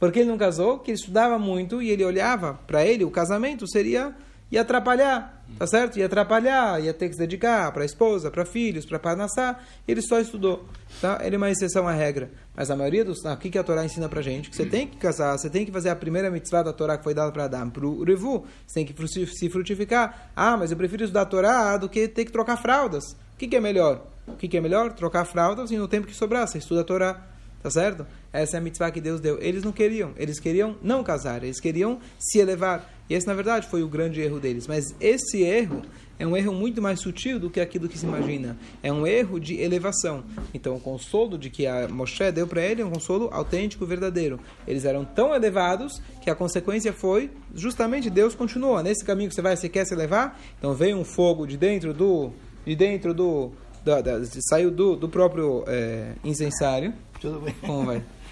Porque 0.00 0.20
ele 0.20 0.28
não 0.28 0.38
casou? 0.38 0.78
Que 0.78 0.90
ele 0.90 0.98
estudava 0.98 1.38
muito 1.38 1.80
e 1.82 1.90
ele 1.90 2.04
olhava 2.04 2.54
para 2.66 2.84
ele, 2.84 3.04
o 3.04 3.10
casamento 3.10 3.66
seria 3.66 4.14
ia 4.54 4.60
atrapalhar, 4.60 5.44
tá 5.58 5.66
certo? 5.66 5.98
Ia 5.98 6.06
atrapalhar, 6.06 6.80
ia 6.80 6.94
ter 6.94 7.08
que 7.08 7.14
se 7.14 7.18
dedicar 7.18 7.72
para 7.72 7.82
a 7.82 7.84
esposa, 7.84 8.30
para 8.30 8.44
filhos, 8.44 8.86
para 8.86 8.98
Parnassá. 8.98 9.58
Ele 9.86 10.00
só 10.00 10.20
estudou, 10.20 10.64
tá? 11.00 11.20
Ele 11.22 11.34
é 11.34 11.38
uma 11.38 11.50
exceção 11.50 11.88
à 11.88 11.92
regra. 11.92 12.30
Mas 12.54 12.70
a 12.70 12.76
maioria 12.76 13.04
dos... 13.04 13.24
Ah, 13.26 13.34
o 13.34 13.36
que, 13.36 13.50
que 13.50 13.58
a 13.58 13.64
Torá 13.64 13.84
ensina 13.84 14.08
para 14.08 14.22
gente? 14.22 14.48
Que 14.48 14.56
você 14.56 14.64
tem 14.64 14.86
que 14.86 14.96
casar, 14.96 15.36
você 15.36 15.50
tem 15.50 15.66
que 15.66 15.72
fazer 15.72 15.88
a 15.88 15.96
primeira 15.96 16.30
mitzvah 16.30 16.62
da 16.62 16.72
Torá 16.72 16.96
que 16.96 17.02
foi 17.02 17.14
dada 17.14 17.32
para 17.32 17.44
Adão, 17.44 17.68
para 17.68 17.84
o 17.84 18.04
Revu. 18.04 18.46
Você 18.66 18.84
tem 18.84 18.86
que 18.86 19.08
se 19.08 19.50
frutificar. 19.50 20.30
Ah, 20.36 20.56
mas 20.56 20.70
eu 20.70 20.76
prefiro 20.76 21.02
estudar 21.02 21.22
a 21.22 21.26
Torá 21.26 21.76
do 21.76 21.88
que 21.88 22.06
ter 22.06 22.24
que 22.24 22.32
trocar 22.32 22.56
fraldas. 22.56 23.12
O 23.34 23.36
que, 23.36 23.48
que 23.48 23.56
é 23.56 23.60
melhor? 23.60 24.06
O 24.28 24.36
que, 24.36 24.46
que 24.46 24.56
é 24.56 24.60
melhor? 24.60 24.92
Trocar 24.92 25.24
fraldas 25.24 25.70
e 25.72 25.76
no 25.76 25.88
tempo 25.88 26.06
que 26.06 26.14
sobrar, 26.14 26.46
você 26.46 26.58
estuda 26.58 26.82
a 26.82 26.84
Torá. 26.84 27.26
Tá 27.64 27.70
certo? 27.70 28.06
Essa 28.30 28.58
é 28.58 28.58
a 28.58 28.60
mitzvah 28.60 28.90
que 28.90 29.00
Deus 29.00 29.22
deu. 29.22 29.38
Eles 29.40 29.64
não 29.64 29.72
queriam. 29.72 30.12
Eles 30.18 30.38
queriam 30.38 30.76
não 30.82 31.02
casar. 31.02 31.42
Eles 31.42 31.58
queriam 31.58 31.98
se 32.18 32.38
elevar. 32.38 32.93
E 33.08 33.14
esse, 33.14 33.26
na 33.26 33.34
verdade, 33.34 33.66
foi 33.66 33.82
o 33.82 33.88
grande 33.88 34.20
erro 34.20 34.40
deles. 34.40 34.66
Mas 34.66 34.94
esse 35.00 35.42
erro 35.42 35.82
é 36.18 36.26
um 36.26 36.36
erro 36.36 36.54
muito 36.54 36.80
mais 36.80 37.00
sutil 37.00 37.38
do 37.38 37.50
que 37.50 37.60
aquilo 37.60 37.88
que 37.88 37.98
se 37.98 38.06
imagina. 38.06 38.56
É 38.82 38.92
um 38.92 39.06
erro 39.06 39.38
de 39.38 39.60
elevação. 39.60 40.24
Então, 40.52 40.76
o 40.76 40.80
consolo 40.80 41.36
de 41.36 41.50
que 41.50 41.66
a 41.66 41.88
Moshe 41.88 42.32
deu 42.32 42.46
para 42.46 42.62
ele 42.62 42.82
é 42.82 42.84
um 42.84 42.90
consolo 42.90 43.28
autêntico, 43.32 43.84
verdadeiro. 43.84 44.40
Eles 44.66 44.84
eram 44.84 45.04
tão 45.04 45.34
elevados 45.34 46.00
que 46.22 46.30
a 46.30 46.34
consequência 46.34 46.92
foi 46.92 47.30
justamente 47.54 48.08
Deus 48.08 48.34
continua 48.34 48.82
nesse 48.82 49.04
caminho 49.04 49.28
que 49.28 49.34
você 49.34 49.42
vai, 49.42 49.56
você 49.56 49.68
quer 49.68 49.84
se 49.84 49.92
elevar. 49.94 50.40
Então, 50.58 50.72
veio 50.72 50.96
um 50.96 51.04
fogo 51.04 51.46
de 51.46 51.56
dentro 51.56 51.92
do 51.92 52.32
de 52.64 52.74
dentro 52.74 53.12
do 53.12 53.52
da, 53.84 54.00
da, 54.00 54.24
saiu 54.48 54.70
do, 54.70 54.96
do 54.96 55.06
próprio 55.06 55.64
é, 55.66 56.12
incensário 56.24 56.94
tudo 57.24 57.40
bem. 57.40 57.54
Como 57.60 57.86
vai? 57.86 58.02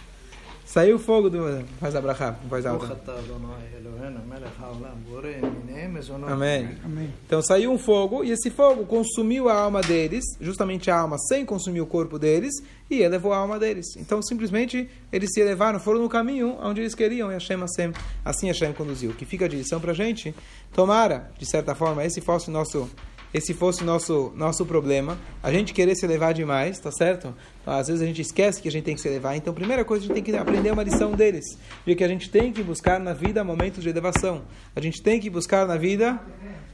Saiu 0.73 0.99
fogo 0.99 1.29
do. 1.29 1.63
Faz 1.79 1.95
abraçar 1.95 2.41
faz 2.49 2.65
alta. 2.65 2.87
Amém. 6.83 7.11
Então 7.27 7.43
saiu 7.43 7.71
um 7.71 7.79
fogo, 7.79 8.25
e 8.25 8.31
esse 8.31 8.49
fogo 8.49 8.87
consumiu 8.87 9.51
a 9.51 9.55
alma 9.55 9.83
deles, 9.83 10.25
justamente 10.41 10.91
a 10.91 10.99
alma 10.99 11.19
sem 11.19 11.45
consumir 11.45 11.83
o 11.83 11.87
corpo 11.87 12.19
deles, 12.19 12.55
e 12.89 13.03
elevou 13.03 13.35
a 13.35 13.37
alma 13.37 13.59
deles. 13.59 13.85
Então 13.99 14.23
simplesmente 14.23 14.89
eles 15.13 15.29
se 15.35 15.43
elevaram, 15.43 15.79
foram 15.79 16.01
no 16.01 16.09
caminho 16.09 16.57
onde 16.63 16.81
eles 16.81 16.95
queriam, 16.95 17.31
e 17.31 17.35
Hashem, 17.35 17.61
Hashem, 17.61 17.93
assim 18.25 18.47
Hashem 18.47 18.73
conduziu. 18.73 19.11
O 19.11 19.15
que 19.15 19.27
fica 19.27 19.47
de 19.47 19.57
lição 19.57 19.79
para 19.79 19.93
a 19.93 19.95
gente? 19.95 20.35
Tomara, 20.73 21.31
de 21.39 21.45
certa 21.45 21.75
forma, 21.75 22.03
esse 22.03 22.23
fosse 22.23 22.51
nosso 22.51 22.89
esse 23.33 23.55
fosse 23.55 23.83
nosso, 23.85 24.33
nosso 24.37 24.67
problema, 24.67 25.19
a 25.43 25.51
gente 25.51 25.73
querer 25.73 25.95
se 25.95 26.05
elevar 26.05 26.35
demais, 26.35 26.79
tá 26.79 26.91
certo? 26.91 27.35
Então, 27.61 27.75
às 27.75 27.89
vezes 27.89 28.03
a 28.03 28.07
gente 28.07 28.21
esquece 28.21 28.61
que 28.61 28.69
a 28.69 28.71
gente 28.71 28.85
tem 28.85 28.95
que 28.95 29.01
se 29.01 29.09
elevar. 29.09 29.37
Então, 29.37 29.55
primeira 29.55 29.85
coisa, 29.85 30.05
a 30.05 30.07
gente 30.07 30.15
tem 30.15 30.23
que 30.23 30.37
aprender 30.37 30.71
uma 30.71 30.83
lição 30.83 31.13
deles, 31.13 31.45
de 31.87 31.95
que 31.95 32.05
a 32.05 32.09
gente 32.09 32.31
tem 32.31 32.53
que 32.53 32.63
buscar 32.63 33.01
na 33.01 33.13
vida 33.13 33.43
momentos 33.43 33.83
de 33.83 33.89
elevação. 33.89 34.43
A 34.77 34.81
gente 34.81 35.03
tem 35.03 35.19
que 35.19 35.31
buscar 35.31 35.67
na 35.67 35.77
vida 35.77 36.21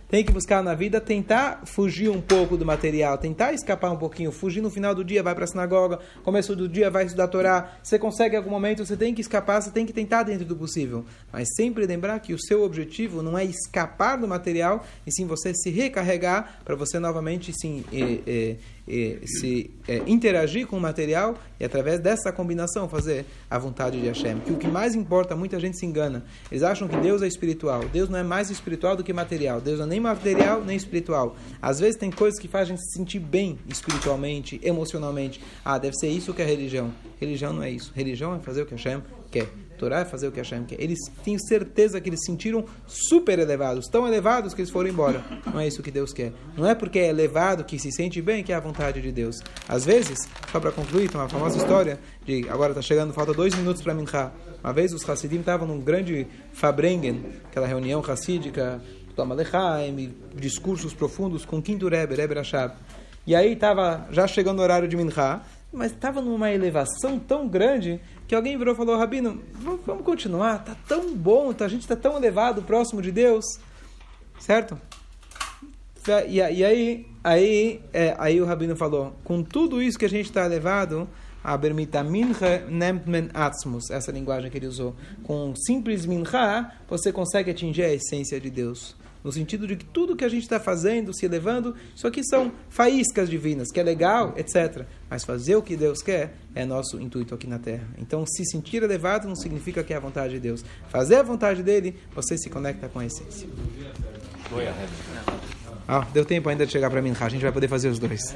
tem 0.09 0.25
que 0.25 0.33
buscar 0.33 0.62
na 0.62 0.75
vida 0.75 1.01
tentar 1.01 1.62
fugir 1.66 2.09
um 2.09 2.21
pouco 2.21 2.57
do 2.57 2.64
material, 2.64 3.18
tentar 3.18 3.53
escapar 3.53 3.90
um 3.90 3.97
pouquinho, 3.97 4.33
fugir 4.33 4.62
no 4.62 4.71
final 4.71 4.94
do 4.94 5.05
dia, 5.05 5.23
vai 5.23 5.35
para 5.35 5.44
a 5.44 5.47
sinagoga, 5.47 5.99
começo 6.25 6.57
do 6.57 6.66
dia 6.66 6.90
vai 6.90 7.05
estudar 7.05 7.25
a 7.25 7.29
Torá, 7.29 7.79
você 7.83 7.99
consegue 7.99 8.35
em 8.35 8.38
algum 8.38 8.51
momento, 8.51 8.85
você 8.85 8.97
tem 8.97 9.14
que 9.14 9.21
escapar, 9.21 9.61
você 9.61 9.71
tem 9.71 9.85
que 9.85 9.92
tentar 9.92 10.23
dentro 10.23 10.47
do 10.47 10.57
possível, 10.57 11.05
mas 11.31 11.49
sempre 11.55 11.87
lembrar 11.87 12.18
que 12.21 12.33
o 12.33 12.40
seu 12.40 12.62
objetivo 12.62 13.23
não 13.23 13.37
é 13.37 13.44
escapar 13.44 14.16
do 14.16 14.27
material, 14.27 14.85
e 15.07 15.12
sim 15.12 15.27
você 15.27 15.53
se 15.53 15.68
recarregar 15.68 16.61
para 16.64 16.75
você 16.75 16.99
novamente 16.99 17.53
sim, 17.53 17.85
se 19.24 19.70
eh, 19.87 20.03
interagir 20.07 20.66
com 20.66 20.77
o 20.77 20.81
material 20.81 21.37
e 21.61 21.64
através 21.64 22.01
dessa 22.01 22.33
combinação 22.33 22.88
fazer 22.88 23.27
a 23.51 23.59
vontade 23.59 24.01
de 24.01 24.07
Hashem. 24.07 24.40
Que 24.40 24.53
o 24.53 24.57
que 24.57 24.66
mais 24.66 24.94
importa, 24.94 25.37
muita 25.37 25.61
gente 25.61 25.77
se 25.77 25.85
engana. 25.85 26.24
Eles 26.51 26.62
acham 26.62 26.88
que 26.88 26.96
Deus 26.96 27.20
é 27.22 27.27
espiritual. 27.27 27.85
Deus 27.92 28.09
não 28.09 28.18
é 28.18 28.22
mais 28.22 28.51
espiritual 28.51 28.96
do 28.96 29.05
que 29.05 29.12
material. 29.12 29.61
Deus 29.61 29.79
não 29.79 29.87
é 29.87 29.90
nem 29.90 30.01
material 30.01 30.64
nem 30.64 30.77
espiritual. 30.77 31.37
Às 31.61 31.81
vezes 31.81 31.96
tem 31.96 32.11
coisas 32.11 32.40
que 32.40 32.48
fazem 32.48 32.77
se 32.77 32.96
sentir 32.96 33.18
bem 33.18 33.59
espiritualmente, 33.68 34.61
emocionalmente. 34.62 35.40
Ah, 35.64 35.79
deve 35.79 35.96
ser 35.96 36.09
isso 36.09 36.33
que 36.33 36.42
é 36.42 36.44
religião. 36.44 36.92
Religião 37.20 37.53
não 37.53 37.62
é 37.62 37.70
isso. 37.70 37.92
Religião 37.94 38.35
é 38.35 38.38
fazer 38.38 38.62
o 38.62 38.66
que 38.66 38.74
Hashem 38.74 39.03
quer. 39.31 39.67
Torá 39.79 40.01
é 40.01 40.05
fazer 40.05 40.29
o 40.29 40.33
que 40.33 40.38
Hashem 40.38 40.64
quer. 40.64 40.81
Eles 40.81 40.99
têm 41.25 41.38
certeza 41.38 42.01
que 42.01 42.09
eles 42.09 42.21
se 42.21 42.27
sentiram 42.27 42.64
super 42.87 43.38
elevados, 43.38 43.87
tão 43.87 44.07
elevados 44.07 44.53
que 44.53 44.61
eles 44.61 44.71
foram 44.71 44.91
embora. 44.91 45.25
Não 45.47 45.61
é 45.61 45.67
isso 45.67 45.83
que 45.83 45.91
Deus 45.91 46.12
quer. 46.12 46.33
Não 46.57 46.67
é 46.67 46.75
porque 46.75 46.99
é 46.99 47.09
elevado 47.09 47.64
que 47.64 47.79
se 47.79 47.91
sente 47.93 48.21
bem 48.21 48.43
que 48.43 48.53
é 48.53 48.57
a 48.57 48.61
vontade 48.61 49.01
de 49.01 49.12
Deus. 49.12 49.41
Às 49.69 49.85
vezes, 49.85 50.29
só 50.51 50.61
para 50.61 50.73
concluir, 50.73 51.09
tem 51.09 51.21
uma 51.21 51.29
famosa 51.29 51.57
história 51.57 51.99
de 52.25 52.49
agora 52.49 52.73
está 52.73 52.83
chegando, 52.83 53.12
falta 53.12 53.33
dois 53.33 53.55
minutos 53.55 53.83
para 53.83 53.95
Mincha. 53.95 54.33
Uma 54.62 54.73
vez 54.73 54.93
os 54.93 55.09
Hassidim 55.09 55.41
estavam 55.41 55.67
num 55.67 55.81
grande 55.81 56.27
Fabrengen, 56.53 57.25
aquela 57.45 57.67
reunião 57.67 58.03
hassídica, 58.07 58.83
Toma 59.14 59.35
Lechaim, 59.35 60.14
discursos 60.35 60.93
profundos 60.93 61.45
com 61.45 61.62
quinto 61.62 61.88
Rebbe, 61.88 62.14
Rebbe 62.14 62.35
Rashab. 62.35 62.75
E 63.27 63.35
aí 63.35 63.53
estava 63.53 64.07
já 64.11 64.27
chegando 64.27 64.61
o 64.61 64.62
horário 64.62 64.88
de 64.88 64.97
Mincha, 64.97 65.43
mas 65.72 65.92
estava 65.92 66.20
numa 66.20 66.50
elevação 66.50 67.18
tão 67.18 67.46
grande 67.46 68.00
que 68.26 68.35
alguém 68.35 68.57
virou 68.57 68.74
e 68.74 68.76
falou, 68.76 68.96
Rabino, 68.96 69.42
vamos, 69.52 70.04
continuar, 70.04 70.64
tá 70.64 70.76
tão 70.87 71.14
bom, 71.14 71.52
tá, 71.52 71.66
a 71.66 71.68
gente 71.68 71.83
está 71.83 71.96
tão 71.96 72.16
elevado, 72.16 72.62
próximo 72.62 73.02
de 73.02 73.12
Deus, 73.12 73.44
certo? 74.38 74.81
E, 76.26 76.37
e 76.37 76.64
aí, 76.64 77.07
aí, 77.22 77.81
é, 77.92 78.14
aí 78.18 78.40
o 78.40 78.46
Rabino 78.46 78.76
falou, 78.76 79.14
com 79.24 79.42
tudo 79.42 79.83
isso 79.83 79.98
que 79.98 80.07
a 80.07 80.11
gente 80.11 80.26
está 80.26 80.46
elevado, 80.46 81.09
a 81.44 81.57
bermita 81.57 82.02
mincha 82.02 82.64
nempmen 82.68 83.28
atzmus, 83.35 83.90
essa 83.90 84.11
linguagem 84.11 84.50
que 84.50 84.57
ele 84.57 84.66
usou, 84.66 84.96
com 85.22 85.54
simples 85.54 86.07
mincha, 86.07 86.72
você 86.88 87.12
consegue 87.12 87.50
atingir 87.50 87.85
a 87.85 87.92
essência 87.92 88.40
de 88.40 88.50
Deus 88.50 88.96
no 89.22 89.33
sentido 89.33 89.66
de 89.66 89.76
que 89.76 89.85
tudo 89.85 90.16
que 90.16 90.24
a 90.24 90.28
gente 90.28 90.42
está 90.42 90.61
fazendo, 90.61 91.14
se 91.14 91.26
elevando, 91.26 91.74
isso 91.94 92.07
aqui 92.07 92.22
são 92.24 92.52
faíscas 92.68 93.28
divinas, 93.28 93.70
que 93.70 93.81
é 93.81 93.83
legal, 93.83 94.35
etc. 94.37 94.85
Mas 95.09 95.24
fazer 95.24 95.57
o 95.57 95.62
que 95.62 95.76
Deus 95.76 96.02
quer 96.02 96.35
é 96.54 96.64
nosso 96.64 97.00
intuito 97.00 97.35
aqui 97.35 97.46
na 97.46 97.59
Terra. 97.59 97.87
Então, 97.98 98.24
se 98.26 98.44
sentir 98.44 98.83
elevado 98.83 99.28
não 99.28 99.37
significa 99.37 99.83
que 99.83 99.92
é 99.92 99.96
a 99.96 100.00
vontade 100.00 100.35
de 100.35 100.40
Deus. 100.40 100.64
Fazer 100.88 101.16
a 101.16 101.22
vontade 101.22 101.62
dele, 101.62 101.96
você 102.14 102.37
se 102.37 102.48
conecta 102.48 102.88
com 102.88 102.98
a 102.98 103.07
essência. 103.07 103.48
Ah, 105.87 106.07
deu 106.12 106.24
tempo 106.24 106.48
ainda 106.48 106.66
de 106.66 106.72
chegar 106.72 106.90
para 106.90 107.00
mim, 107.00 107.14
a 107.18 107.28
gente 107.28 107.40
vai 107.40 107.52
poder 107.52 107.68
fazer 107.68 107.88
os 107.88 107.98
dois. 107.98 108.35